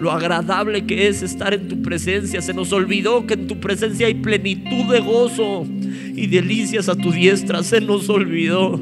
lo 0.00 0.12
agradable 0.12 0.86
que 0.86 1.08
es 1.08 1.22
estar 1.22 1.52
en 1.54 1.68
tu 1.68 1.82
presencia. 1.82 2.40
Se 2.40 2.54
nos 2.54 2.72
olvidó 2.72 3.26
que 3.26 3.34
en 3.34 3.46
tu 3.48 3.58
presencia 3.58 4.06
hay 4.06 4.14
plenitud 4.14 4.84
de 4.92 5.00
gozo 5.00 5.66
y 6.14 6.26
delicias 6.28 6.88
a 6.88 6.94
tu 6.94 7.10
diestra. 7.10 7.62
Se 7.62 7.80
nos 7.80 8.08
olvidó 8.08 8.80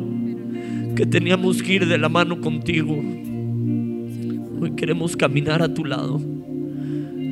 que 0.95 1.07
teníamos 1.07 1.62
que 1.62 1.74
ir 1.74 1.87
de 1.87 1.99
la 1.99 2.09
mano 2.09 2.41
contigo. 2.41 3.03
Hoy 4.61 4.72
queremos 4.76 5.16
caminar 5.16 5.62
a 5.62 5.72
tu 5.72 5.84
lado. 5.84 6.20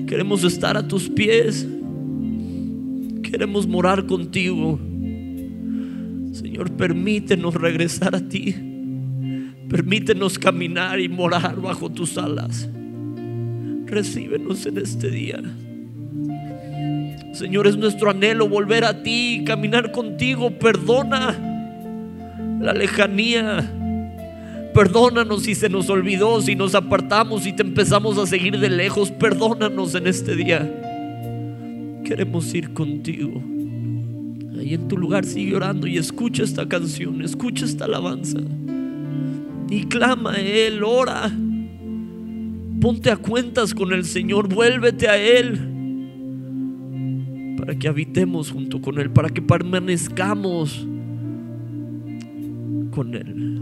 Queremos 0.07 0.45
estar 0.45 0.77
a 0.77 0.89
tus 0.89 1.09
pies. 1.11 1.67
Queremos 3.23 3.67
morar 3.67 4.07
contigo. 4.07 4.79
Señor, 6.35 6.73
permítenos 6.73 7.55
regresar 7.55 8.17
a 8.17 8.21
ti. 8.21 8.53
Permítenos 9.71 10.37
caminar 10.37 10.99
y 10.99 11.09
morar 11.09 11.61
bajo 11.61 11.93
tus 11.93 12.19
alas. 12.19 12.69
Recíbenos 13.87 14.67
en 14.67 14.79
este 14.79 15.11
día. 15.11 15.41
Señor, 17.33 17.69
es 17.69 17.77
nuestro 17.77 18.11
anhelo 18.11 18.49
volver 18.49 18.85
a 18.85 19.05
ti, 19.05 19.45
caminar 19.47 19.93
contigo. 19.93 20.51
Perdona 20.59 21.39
la 22.61 22.73
lejanía. 22.73 23.71
Perdónanos 24.75 25.45
si 25.45 25.55
se 25.55 25.69
nos 25.69 25.89
olvidó, 25.89 26.43
si 26.43 26.57
nos 26.57 26.75
apartamos 26.75 27.47
y 27.47 27.53
te 27.53 27.63
empezamos 27.63 28.19
a 28.19 28.27
seguir 28.27 28.59
de 28.59 28.71
lejos. 28.71 29.13
Perdónanos 29.13 29.95
en 29.95 30.09
este 30.09 30.35
día. 30.35 30.69
Queremos 32.05 32.53
ir 32.53 32.73
contigo. 32.73 33.54
Ahí 34.65 34.73
en 34.73 34.89
tu 34.89 34.97
lugar 34.97 35.27
sigue 35.27 35.55
orando 35.55 35.87
y 35.87 35.99
escucha 35.99 36.43
esta 36.43 36.67
canción, 36.67 37.21
escucha 37.21 37.67
esta 37.67 37.85
alabanza. 37.85 38.39
Y 39.69 39.85
clama 39.85 40.33
a 40.33 40.41
Él, 40.41 40.83
ora. 40.83 41.31
Ponte 42.81 43.11
a 43.11 43.19
cuentas 43.19 43.75
con 43.75 43.93
el 43.93 44.07
Señor, 44.07 44.49
vuélvete 44.49 45.07
a 45.07 45.19
Él. 45.19 45.61
Para 47.59 47.79
que 47.79 47.89
habitemos 47.89 48.51
junto 48.51 48.81
con 48.81 48.99
Él, 48.99 49.11
para 49.11 49.29
que 49.29 49.43
permanezcamos 49.43 50.89
con 52.91 53.15
Él. 53.15 53.54